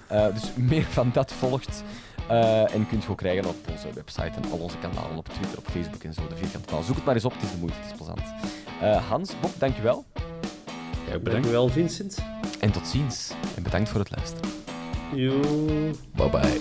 dus 0.09 0.53
meer 0.70 0.85
van 0.85 1.11
dat 1.12 1.33
volgt. 1.33 1.83
Uh, 2.31 2.75
en 2.75 2.87
kunt 2.88 3.03
je 3.05 3.11
ook 3.11 3.16
krijgen 3.18 3.44
op 3.48 3.57
onze 3.70 3.92
website 3.94 4.40
en 4.42 4.51
al 4.51 4.59
onze 4.59 4.79
kanalen 4.79 5.16
op 5.16 5.29
Twitter, 5.29 5.59
op 5.59 5.66
Facebook 5.70 6.03
en 6.03 6.14
zo. 6.14 6.27
De 6.29 6.37
vierkante 6.37 6.68
paal. 6.68 6.83
Zoek 6.83 6.96
het 6.96 7.05
maar 7.05 7.14
eens 7.14 7.25
op, 7.25 7.33
het 7.33 7.42
is 7.42 7.51
de 7.51 7.57
moeite, 7.57 7.77
het 7.79 7.90
is 7.90 7.96
plezant. 7.96 8.20
Uh, 8.83 9.09
Hans, 9.09 9.40
Bob, 9.40 9.51
dankjewel. 9.59 10.05
Ja, 10.14 10.22
bedankt. 11.05 11.31
Dankjewel, 11.31 11.68
Vincent. 11.68 12.18
En 12.61 12.70
tot 12.72 12.87
ziens. 12.88 13.33
En 13.57 13.62
bedankt 13.62 13.88
voor 13.88 14.01
het 14.01 14.11
luisteren. 14.16 14.51
Yo. 15.14 15.40
Bye 16.14 16.31
bye. 16.31 16.61